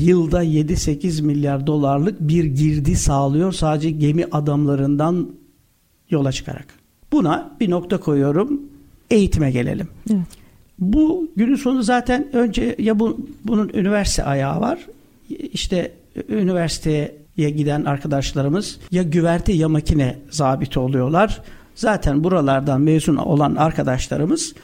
[0.00, 5.30] yılda 7-8 milyar dolarlık bir girdi sağlıyor sadece gemi adamlarından
[6.10, 6.66] yola çıkarak.
[7.12, 8.60] Buna bir nokta koyuyorum.
[9.10, 9.88] Eğitime gelelim.
[10.10, 10.26] Evet.
[10.78, 14.78] Bu günün sonu zaten önce ya bu, bunun üniversite ayağı var.
[15.28, 15.92] İşte
[16.28, 21.42] üniversiteye giden arkadaşlarımız ya güverte ya makine zabiti oluyorlar.
[21.74, 24.54] Zaten buralardan mezun olan arkadaşlarımız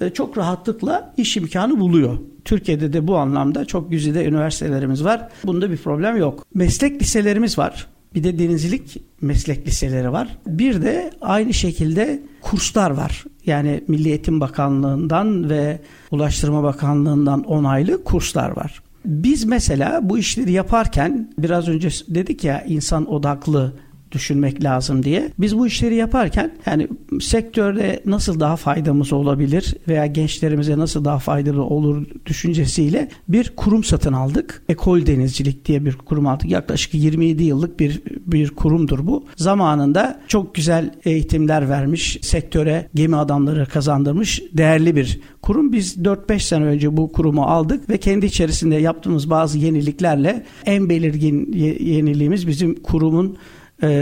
[0.00, 2.18] e, çok rahatlıkla iş imkanı buluyor.
[2.50, 5.28] Türkiye'de de bu anlamda çok güzide üniversitelerimiz var.
[5.44, 6.46] Bunda bir problem yok.
[6.54, 7.86] Meslek liselerimiz var.
[8.14, 10.38] Bir de denizcilik meslek liseleri var.
[10.46, 13.24] Bir de aynı şekilde kurslar var.
[13.46, 18.82] Yani Milli Eğitim Bakanlığı'ndan ve Ulaştırma Bakanlığı'ndan onaylı kurslar var.
[19.04, 23.72] Biz mesela bu işleri yaparken biraz önce dedik ya insan odaklı
[24.12, 25.32] düşünmek lazım diye.
[25.38, 26.88] Biz bu işleri yaparken yani
[27.20, 34.12] sektörde nasıl daha faydamız olabilir veya gençlerimize nasıl daha faydalı olur düşüncesiyle bir kurum satın
[34.12, 34.62] aldık.
[34.68, 36.50] Ekol Denizcilik diye bir kurum aldık.
[36.50, 39.24] Yaklaşık 27 yıllık bir bir kurumdur bu.
[39.36, 45.72] Zamanında çok güzel eğitimler vermiş, sektöre gemi adamları kazandırmış değerli bir kurum.
[45.72, 51.52] Biz 4-5 sene önce bu kurumu aldık ve kendi içerisinde yaptığımız bazı yeniliklerle en belirgin
[51.80, 53.36] yeniliğimiz bizim kurumun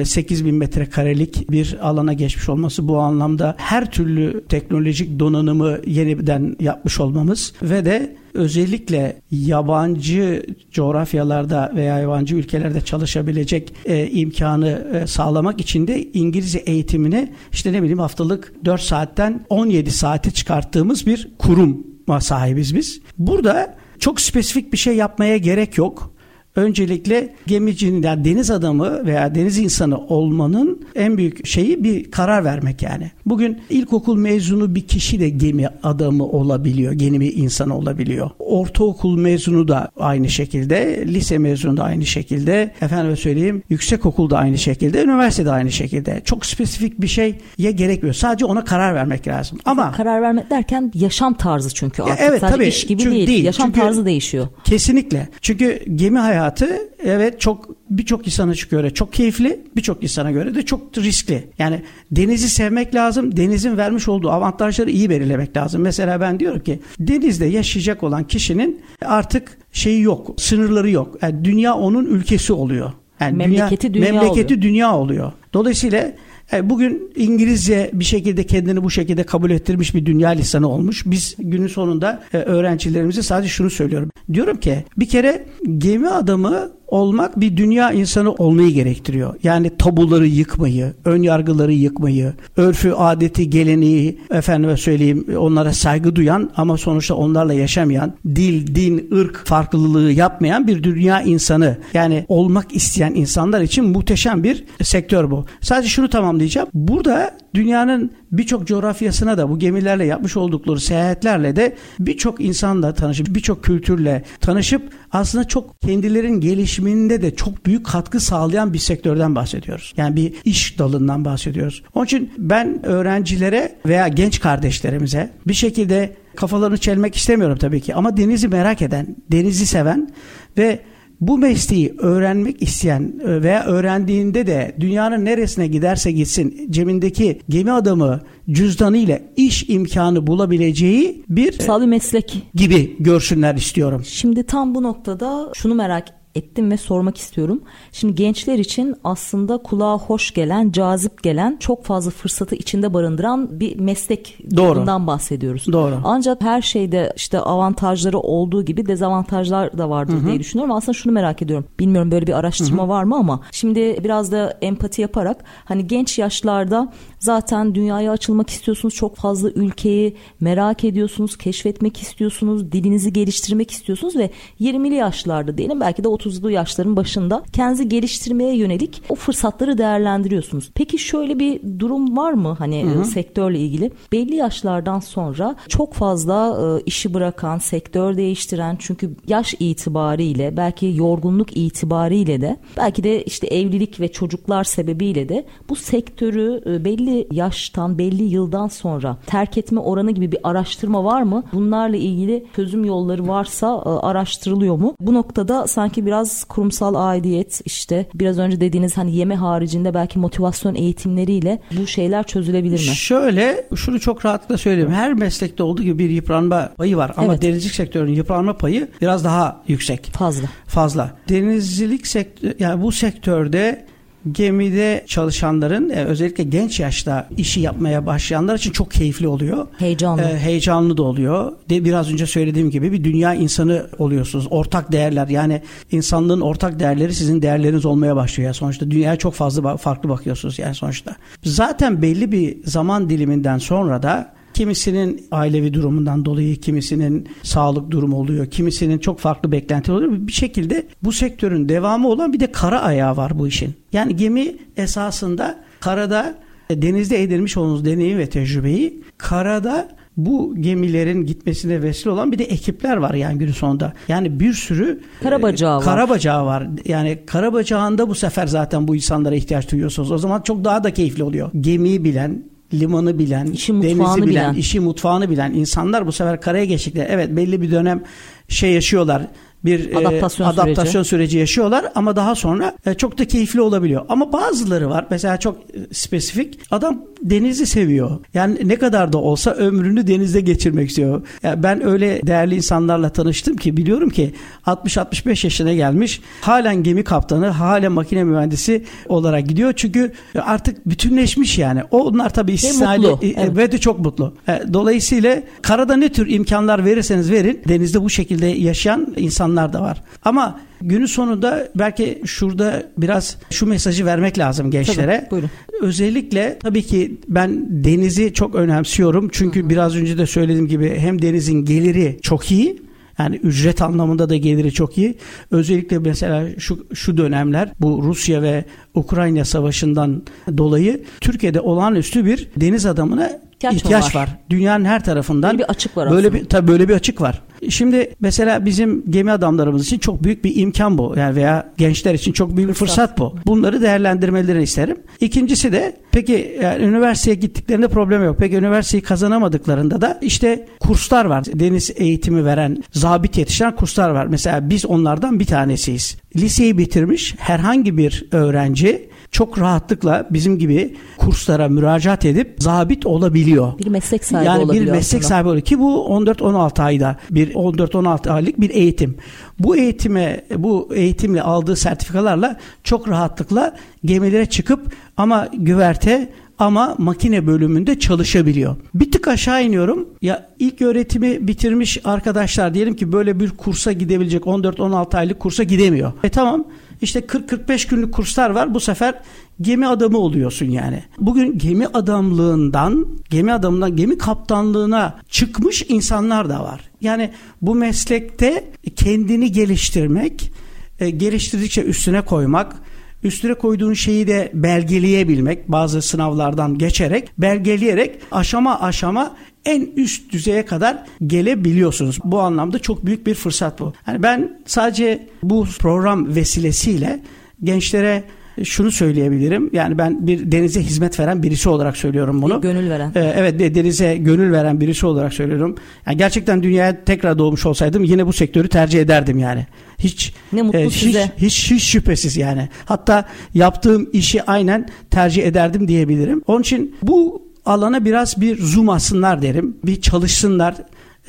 [0.05, 7.01] 8 bin metrekarelik bir alana geçmiş olması bu anlamda her türlü teknolojik donanımı yeniden yapmış
[7.01, 15.87] olmamız ve de özellikle yabancı coğrafyalarda veya yabancı ülkelerde çalışabilecek e, imkanı e, sağlamak için
[15.87, 21.87] de İngilizce eğitimini işte ne bileyim haftalık 4 saatten 17 saate çıkarttığımız bir kurum
[22.21, 23.01] sahibiz biz.
[23.19, 26.13] Burada çok spesifik bir şey yapmaya gerek yok
[26.59, 32.83] öncelikle gemicinin yani deniz adamı veya deniz insanı olmanın en büyük şeyi bir karar vermek
[32.83, 33.11] yani.
[33.27, 38.31] Bugün ilkokul mezunu bir kişi de gemi adamı olabiliyor, gemi insanı olabiliyor.
[38.39, 44.59] Ortaokul mezunu da aynı şekilde, lise mezunu da aynı şekilde, efendim söyleyeyim yüksekokul da aynı
[44.59, 46.23] şekilde, üniversite de aynı şekilde.
[46.25, 49.59] Çok spesifik bir şeye gerek Sadece ona karar vermek lazım.
[49.65, 52.21] Ama karar vermek derken yaşam tarzı çünkü artık.
[52.21, 53.27] Ya evet, Sadece tabii, iş gibi değil.
[53.27, 53.45] değil.
[53.45, 54.49] Yaşam çünkü, tarzı değişiyor.
[54.65, 55.29] Kesinlikle.
[55.41, 60.63] Çünkü gemi hayatı hayatı evet çok birçok insana göre çok keyifli, birçok insana göre de
[60.63, 61.45] çok riskli.
[61.59, 65.83] Yani denizi sevmek lazım, denizin vermiş olduğu avantajları iyi belirlemek lazım.
[65.83, 71.19] Mesela ben diyorum ki denizde yaşayacak olan kişinin artık şeyi yok, sınırları yok.
[71.23, 72.93] Yani dünya onun ülkesi oluyor.
[73.21, 74.63] Yani memleketi dünya, dünya memleketi oluyor.
[74.63, 75.33] dünya oluyor.
[75.53, 76.13] Dolayısıyla
[76.53, 81.03] e, bugün İngilizce bir şekilde kendini bu şekilde kabul ettirmiş bir dünya lisanı olmuş.
[81.07, 84.11] Biz günün sonunda e, öğrencilerimize sadece şunu söylüyorum.
[84.33, 85.45] Diyorum ki bir kere
[85.79, 89.35] gemi adamı olmak bir dünya insanı olmayı gerektiriyor.
[89.43, 96.77] Yani tabuları yıkmayı, ön yargıları yıkmayı, örfü, adeti, geleneği, efendime söyleyeyim onlara saygı duyan ama
[96.77, 101.79] sonuçta onlarla yaşamayan, dil, din, ırk farklılığı yapmayan bir dünya insanı.
[101.95, 105.45] Yani olmak isteyen insanlar için muhteşem bir sektör bu.
[105.61, 106.69] Sadece şunu tamamlayacağım.
[106.75, 113.65] Burada dünyanın birçok coğrafyasına da bu gemilerle yapmış oldukları seyahatlerle de birçok insanla tanışıp birçok
[113.65, 119.95] kültürle tanışıp aslında çok kendilerin gelişiminde de çok büyük katkı sağlayan bir sektörden bahsediyoruz.
[119.97, 121.83] Yani bir iş dalından bahsediyoruz.
[121.95, 128.17] Onun için ben öğrencilere veya genç kardeşlerimize bir şekilde kafalarını çelmek istemiyorum tabii ki ama
[128.17, 130.11] denizi merak eden, denizi seven
[130.59, 130.81] ve
[131.21, 138.21] bu mesleği öğrenmek isteyen e, veya öğrendiğinde de dünyanın neresine giderse gitsin cebindeki gemi adamı
[138.51, 144.03] cüzdanı ile iş imkanı bulabileceği bir sağ bir meslek gibi görsünler istiyorum.
[144.07, 147.63] Şimdi tam bu noktada şunu merak ettim ve sormak istiyorum.
[147.93, 153.81] Şimdi gençler için aslında kulağa hoş gelen, cazip gelen, çok fazla fırsatı içinde barındıran bir
[153.81, 154.87] meslek Doğru.
[154.87, 155.67] bahsediyoruz.
[155.73, 156.01] Doğru.
[156.05, 160.27] Ancak her şeyde işte avantajları olduğu gibi dezavantajlar da vardır Hı-hı.
[160.27, 160.75] diye düşünüyorum.
[160.75, 161.67] Aslında şunu merak ediyorum.
[161.81, 162.89] Bilmiyorum böyle bir araştırma Hı-hı.
[162.89, 168.95] var mı ama şimdi biraz da empati yaparak hani genç yaşlarda zaten dünyaya açılmak istiyorsunuz.
[168.95, 176.05] Çok fazla ülkeyi merak ediyorsunuz, keşfetmek istiyorsunuz, dilinizi geliştirmek istiyorsunuz ve 20'li yaşlarda diyelim belki
[176.05, 180.71] de 30'lu yaşların başında kendinizi geliştirmeye yönelik o fırsatları değerlendiriyorsunuz.
[180.75, 183.05] Peki şöyle bir durum var mı hani hı hı.
[183.05, 183.91] sektörle ilgili?
[184.13, 191.57] Belli yaşlardan sonra çok fazla e, işi bırakan, sektör değiştiren çünkü yaş itibariyle belki yorgunluk
[191.57, 197.99] itibariyle de belki de işte evlilik ve çocuklar sebebiyle de bu sektörü e, belli yaştan,
[197.99, 201.45] belli yıldan sonra terk etme oranı gibi bir araştırma var mı?
[201.53, 204.95] Bunlarla ilgili çözüm yolları varsa e, araştırılıyor mu?
[205.01, 210.75] Bu noktada sanki biraz kurumsal aidiyet işte biraz önce dediğiniz hani yeme haricinde belki motivasyon
[210.75, 212.97] eğitimleriyle bu şeyler çözülebilir mi?
[212.97, 214.93] Şöyle şunu çok rahatlıkla söyleyeyim.
[214.93, 217.43] Her meslekte olduğu gibi bir yıpranma payı var ama evet.
[217.43, 220.07] denizcilik sektörünün yıpranma payı biraz daha yüksek.
[220.07, 220.49] Fazla.
[220.67, 221.11] Fazla.
[221.29, 223.87] Denizcilik sektör yani bu sektörde
[224.33, 229.67] gemide çalışanların e, özellikle genç yaşta işi yapmaya başlayanlar için çok keyifli oluyor.
[229.79, 230.23] Heyecanlı.
[230.23, 231.53] E, heyecanlı da oluyor.
[231.71, 234.47] De biraz önce söylediğim gibi bir dünya insanı oluyorsunuz.
[234.51, 235.63] Ortak değerler yani
[235.93, 238.45] insanlığın ortak değerleri sizin değerleriniz olmaya başlıyor.
[238.45, 241.17] Yani sonuçta dünyaya çok fazla farklı bakıyorsunuz yani sonuçta.
[241.43, 248.47] Zaten belli bir zaman diliminden sonra da Kimisinin ailevi durumundan dolayı, kimisinin sağlık durumu oluyor,
[248.47, 250.13] kimisinin çok farklı beklenti oluyor.
[250.13, 253.75] Bir şekilde bu sektörün devamı olan bir de kara ayağı var bu işin.
[253.93, 256.35] Yani gemi esasında karada
[256.71, 262.45] e, denizde edinmiş olduğunuz deneyim ve tecrübeyi karada bu gemilerin gitmesine vesile olan bir de
[262.45, 263.93] ekipler var yani günün sonunda.
[264.09, 265.85] Yani bir sürü karabacağı e, var.
[265.85, 266.69] Karabacağı var.
[266.85, 270.13] Yani karabacağında bu sefer zaten bu insanlara ihtiyaç duyuyorsunuz.
[270.13, 271.51] O zaman çok daha da keyifli oluyor.
[271.61, 276.65] Gemiyi bilen, limanı bilen, işi denizi bilen, bilen, işi mutfağını bilen insanlar bu sefer karaya
[276.65, 277.07] geçtikler.
[277.11, 278.03] Evet belli bir dönem
[278.49, 279.23] şey yaşıyorlar.
[279.65, 281.09] Bir adaptasyon, e, adaptasyon süreci.
[281.09, 284.05] süreci yaşıyorlar ama daha sonra e, çok da keyifli olabiliyor.
[284.09, 288.11] Ama bazıları var mesela çok e, spesifik adam denizi seviyor.
[288.35, 291.23] Yani ne kadar da olsa ömrünü denizde geçirmek istiyor.
[291.43, 294.35] Yani ben öyle değerli insanlarla tanıştım ki biliyorum ki
[294.67, 299.73] 60-65 yaşına gelmiş halen gemi kaptanı, halen makine mühendisi olarak gidiyor.
[299.77, 301.83] Çünkü artık bütünleşmiş yani.
[301.91, 303.57] Onlar tabii istisnai ve, e, evet.
[303.57, 304.35] ve de çok mutlu.
[304.73, 309.15] Dolayısıyla karada ne tür imkanlar verirseniz verin denizde bu şekilde yaşayan
[309.49, 310.03] insanlar da var.
[310.25, 315.21] Ama günün sonunda belki şurada biraz şu mesajı vermek lazım gençlere.
[315.21, 315.51] Tabii, buyurun.
[315.81, 319.29] Özellikle tabii ki ben denizi çok önemsiyorum.
[319.33, 319.71] Çünkü Hı-hı.
[319.71, 322.83] biraz önce de söylediğim gibi hem denizin geliri çok iyi
[323.19, 325.15] yani ücret anlamında da geliri çok iyi.
[325.51, 328.65] Özellikle mesela şu şu dönemler bu Rusya ve
[328.99, 330.23] Ukrayna savaşından
[330.59, 334.21] dolayı Türkiye'de olağanüstü bir deniz adamına ihtiyaç, ihtiyaç var?
[334.21, 334.29] var.
[334.51, 336.43] Dünyanın her tarafından böyle bir açık var böyle aslında.
[336.43, 337.43] bir tabii böyle bir açık var.
[337.69, 341.15] Şimdi mesela bizim gemi adamlarımız için çok büyük bir imkan bu.
[341.17, 343.35] Yani veya gençler için çok büyük bir fırsat bu.
[343.47, 344.97] Bunları değerlendirmelerini isterim.
[345.21, 348.37] İkincisi de peki yani üniversiteye gittiklerinde problem yok.
[348.39, 351.45] Peki üniversiteyi kazanamadıklarında da işte kurslar var.
[351.45, 354.27] Deniz eğitimi veren, zabit yetiştiren kurslar var.
[354.27, 356.17] Mesela biz onlardan bir tanesiyiz.
[356.37, 363.79] Liseyi bitirmiş herhangi bir öğrenci çok rahatlıkla bizim gibi kurslara müracaat edip zabit olabiliyor.
[363.79, 364.85] Bir meslek sahibi yani olabiliyor.
[364.85, 365.35] Yani bir meslek aslında.
[365.35, 369.17] sahibi oluyor ki bu 14-16 ayda bir 14-16 aylık bir eğitim.
[369.59, 377.99] Bu eğitime bu eğitimle aldığı sertifikalarla çok rahatlıkla gemilere çıkıp ama güverte ama makine bölümünde
[377.99, 378.77] çalışabiliyor.
[378.95, 380.09] Bir tık aşağı iniyorum.
[380.23, 386.13] Ya ilk öğretimi bitirmiş arkadaşlar diyelim ki böyle bir kursa gidebilecek 14-16 aylık kursa gidemiyor.
[386.25, 386.65] E tamam
[387.03, 388.75] işte 40-45 günlük kurslar var.
[388.75, 389.15] Bu sefer
[389.61, 391.03] gemi adamı oluyorsun yani.
[391.19, 396.81] Bugün gemi adamlığından, gemi adamından gemi kaptanlığına çıkmış insanlar da var.
[397.01, 397.31] Yani
[397.63, 400.53] bu meslekte kendini geliştirmek,
[401.01, 402.77] e, geliştirdikçe üstüne koymak,
[403.23, 411.05] üstüne koyduğun şeyi de belgeleyebilmek bazı sınavlardan geçerek belgeleyerek aşama aşama en üst düzeye kadar
[411.27, 412.19] gelebiliyorsunuz.
[412.25, 413.93] Bu anlamda çok büyük bir fırsat bu.
[414.07, 417.21] Yani ben sadece bu program vesilesiyle
[417.63, 418.25] gençlere
[418.65, 419.71] şunu söyleyebilirim.
[419.73, 422.61] Yani ben bir denize hizmet veren birisi olarak söylüyorum bunu.
[422.61, 423.13] Gönül veren.
[423.15, 425.77] Ee, evet denize gönül veren birisi olarak söylüyorum.
[426.07, 429.67] Yani gerçekten dünyaya tekrar doğmuş olsaydım yine bu sektörü tercih ederdim yani.
[429.99, 431.33] Hiç ne mutlu e, size.
[431.37, 432.69] Hiç, hiç hiç şüphesiz yani.
[432.85, 436.43] Hatta yaptığım işi aynen tercih ederdim diyebilirim.
[436.47, 439.77] Onun için bu alana biraz bir zoom alsınlar derim.
[439.85, 440.75] Bir çalışsınlar,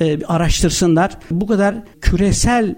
[0.00, 1.18] e, araştırsınlar.
[1.30, 2.74] Bu kadar küresel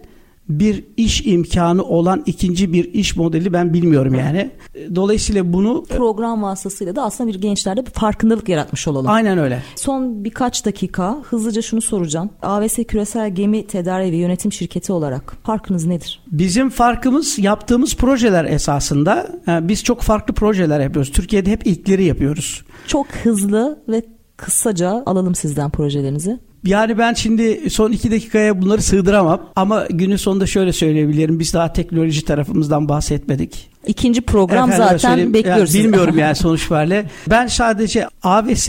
[0.60, 4.50] bir iş imkanı olan ikinci bir iş modeli ben bilmiyorum yani.
[4.94, 9.10] Dolayısıyla bunu program vasıtasıyla da aslında bir gençlerde bir farkındalık yaratmış olalım.
[9.10, 9.62] Aynen öyle.
[9.76, 12.30] Son birkaç dakika hızlıca şunu soracağım.
[12.42, 16.20] AVS Küresel Gemi Tedariği ve Yönetim Şirketi olarak farkınız nedir?
[16.26, 19.40] Bizim farkımız yaptığımız projeler esasında.
[19.46, 21.12] Yani biz çok farklı projeler yapıyoruz.
[21.12, 22.62] Türkiye'de hep ilkleri yapıyoruz.
[22.86, 24.02] Çok hızlı ve
[24.36, 26.38] kısaca alalım sizden projelerinizi.
[26.64, 31.38] Yani ben şimdi son iki dakikaya bunları sığdıramam ama günün sonunda şöyle söyleyebilirim.
[31.38, 33.70] Biz daha teknoloji tarafımızdan bahsetmedik.
[33.86, 35.74] İkinci program Efendim zaten bekliyoruz.
[35.74, 37.10] Yani bilmiyorum yani sonuç itibariyle.
[37.30, 38.68] Ben sadece AVS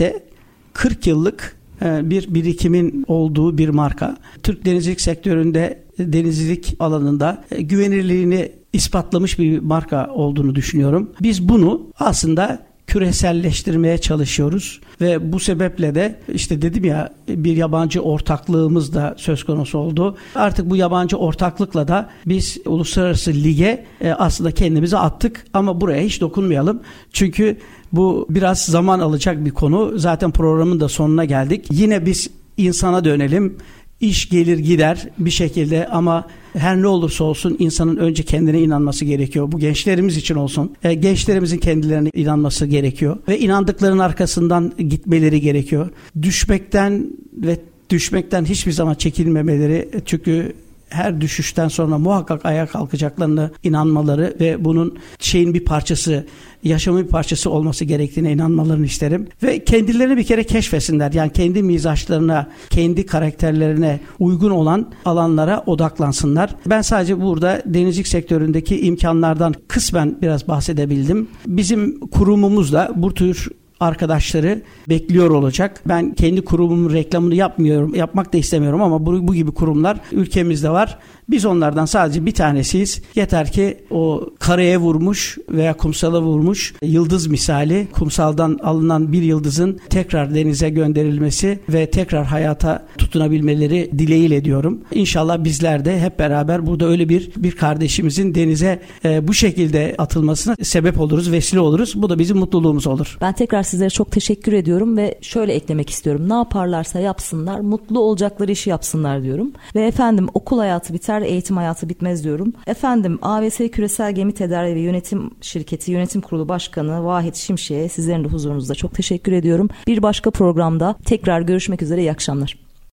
[0.72, 4.16] 40 yıllık e, bir birikimin olduğu bir marka.
[4.42, 11.10] Türk denizcilik sektöründe denizcilik alanında e, güvenirliğini ispatlamış bir marka olduğunu düşünüyorum.
[11.22, 18.94] Biz bunu aslında küreselleştirmeye çalışıyoruz ve bu sebeple de işte dedim ya bir yabancı ortaklığımız
[18.94, 20.16] da söz konusu oldu.
[20.34, 26.20] Artık bu yabancı ortaklıkla da biz uluslararası lige e, aslında kendimizi attık ama buraya hiç
[26.20, 26.80] dokunmayalım.
[27.12, 27.58] Çünkü
[27.92, 29.98] bu biraz zaman alacak bir konu.
[29.98, 31.66] Zaten programın da sonuna geldik.
[31.70, 33.56] Yine biz insana dönelim
[34.00, 39.52] iş gelir gider bir şekilde ama her ne olursa olsun insanın önce kendine inanması gerekiyor.
[39.52, 40.76] Bu gençlerimiz için olsun.
[40.84, 45.90] E, gençlerimizin kendilerine inanması gerekiyor ve inandıklarının arkasından gitmeleri gerekiyor.
[46.22, 47.58] Düşmekten ve
[47.90, 50.52] düşmekten hiçbir zaman çekilmemeleri çünkü
[50.94, 56.26] her düşüşten sonra muhakkak ayağa kalkacaklarına inanmaları ve bunun şeyin bir parçası,
[56.62, 59.28] yaşamın bir parçası olması gerektiğine inanmalarını isterim.
[59.42, 61.12] Ve kendilerini bir kere keşfetsinler.
[61.12, 66.54] Yani kendi mizaçlarına, kendi karakterlerine uygun olan alanlara odaklansınlar.
[66.66, 71.28] Ben sadece burada denizcilik sektöründeki imkanlardan kısmen biraz bahsedebildim.
[71.46, 73.48] Bizim kurumumuz da bu tür
[73.84, 75.80] arkadaşları bekliyor olacak.
[75.86, 80.98] Ben kendi kurumumun reklamını yapmıyorum, yapmak da istemiyorum ama bu, bu gibi kurumlar ülkemizde var.
[81.30, 83.02] Biz onlardan sadece bir tanesiyiz.
[83.14, 90.34] Yeter ki o kareye vurmuş veya kumsala vurmuş yıldız misali kumsaldan alınan bir yıldızın tekrar
[90.34, 94.80] denize gönderilmesi ve tekrar hayata tutunabilmeleri dileğiyle diyorum.
[94.92, 100.56] İnşallah bizler de hep beraber burada öyle bir bir kardeşimizin denize e, bu şekilde atılmasına
[100.62, 101.92] sebep oluruz, vesile oluruz.
[101.96, 103.18] Bu da bizim mutluluğumuz olur.
[103.20, 106.28] Ben tekrar sizlere çok teşekkür ediyorum ve şöyle eklemek istiyorum.
[106.28, 109.52] Ne yaparlarsa yapsınlar, mutlu olacakları işi yapsınlar diyorum.
[109.74, 112.52] Ve efendim okul hayatı biter, eğitim hayatı bitmez diyorum.
[112.66, 118.28] Efendim AVS Küresel Gemi Tedariği ve Yönetim Şirketi Yönetim Kurulu Başkanı Vahit Şimşek'e sizlerin de
[118.28, 119.68] huzurunuzda çok teşekkür ediyorum.
[119.86, 122.00] Bir başka programda tekrar görüşmek üzere.
[122.00, 122.63] İyi akşamlar.